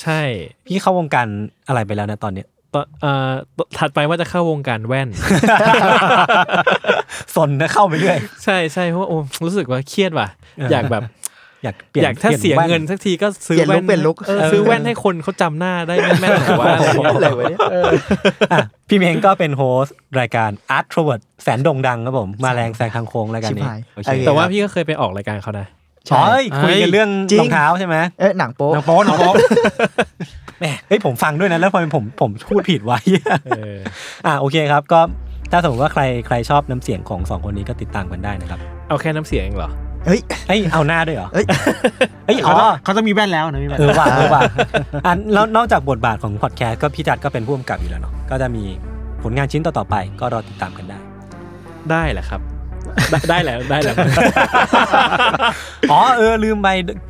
[0.00, 0.20] ใช่
[0.66, 1.26] พี่เข้าวงการ
[1.68, 3.30] อะไรไปแล้วนะตอนเนี้ยตอนเอ่อ
[3.78, 5.08] ถัดไปว่าจะเข้าวงการแว่น
[7.36, 11.02] สนนะเข้าไปเรื่อยใช่ใช่เพราะว่าโอ้รู้สึกว่าเครียดว่ะเออออยากแบบ
[11.64, 17.60] อยากเปลี่ยนอยากถ้าปลี่เสียแว่เงินสักทีก็ซื้อเปลี่ยนลุแว่คนเปลี่ยนลุคเออซื้อแว่นให้คนเขาจำหน้าได้แม่นๆหรือว่าอะไรเงี้ยอะไรวะเนี่ย
[18.52, 18.58] อะ
[18.88, 25.66] พี่เม้งก็เป็นโฮสต์รายการ Art t r o v e r t แสนโด่งดังครับผมมาแรงแซงทางโค้งรายการนี้ชิบหายโอเคโอเคแต่ว่าพี่ก็เคยไปออกรายการเขานะ
[26.06, 29.34] ใช่อ๋อเอ้ยคุยกันเรื่องจริงรองเท้าใช่ไหมเอ้ยหนังโป๊ะหนังโป๊ะหนังโป๊ะ
[30.60, 32.98] แหมเฮ้ยผมฟังด้วยนะแล้วพอผมผมพูดผิดไว้
[33.46, 33.76] เออ
[34.26, 35.00] อะโอเคครับก็
[35.52, 39.70] ถ้าสมมติว่าใครใครชอบน้ำเสียงของสองคนนี้ก็ติดตามกันได้นะครับ เอาแค่น้ำเสียงเองเหรอ
[40.06, 41.46] เฮ้ย เอ้ยเอาหน้าด้วยเหรอเอ้ย
[42.26, 44.42] เอ้ยเขาอ๋อต้องเขาต้องมีแว่นแล้วนะมีแว่นเออว่ะเออว่ะ
[45.06, 48.64] อันแล้วนอกจากบทบาทของพอดแคสต์ก็พี่จัดก็เป็นผู้กำกับอยู่แล้วเนาะก็จะมี
[49.22, 50.98] ผลงานชิ้นต่อๆไป ก็รอติดตามกันได้
[51.90, 52.40] ได้แหละครับ
[53.10, 53.94] ได้ได้แหละได้แหละ
[55.90, 56.68] อ๋อเออลืมไป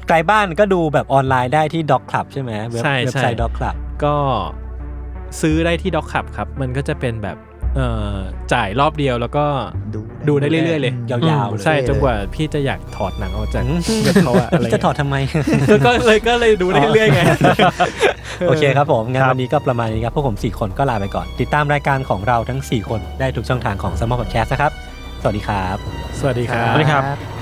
[0.09, 4.14] ไกลบ้านก็ดูแบบออนไลน์ได้ที่ Doc Club ใช่ไหมเว็บใช่เว็บใช่ ไซต์ Doc Club ก็
[5.41, 7.36] ซื้อได้ที่ด็อกขับครับ มันก็จะเป็นแบบ
[7.77, 8.16] เอ่อ
[8.53, 9.45] จ่ายรอบเดียวแล้วก็
[9.95, 15.16] ดูดูได้เรื่อย ๆ เลยยาวๆเลยใช่จนกว่าพี่จะอยากถอดหนังออกจากอืมเว็บเขาอะอะไรจะถอดทำไม
[15.87, 17.21] ก็เลยก็เลยดูได้เรื่อยๆไง
[18.49, 24.73] โอเคครับผมงั้นวันนี้ก็ประมาณนี้ครับพวกผม 4 คนก็ลาไปก่อน ติดตามรายการของเราทั้ง 4 คนได้ทุกช่องทางของ s ม m พอดแคสต์นะครับ
[25.23, 25.77] สวัสดีครับ
[26.21, 27.39] สวัสดีครับสวัสดีครับครับ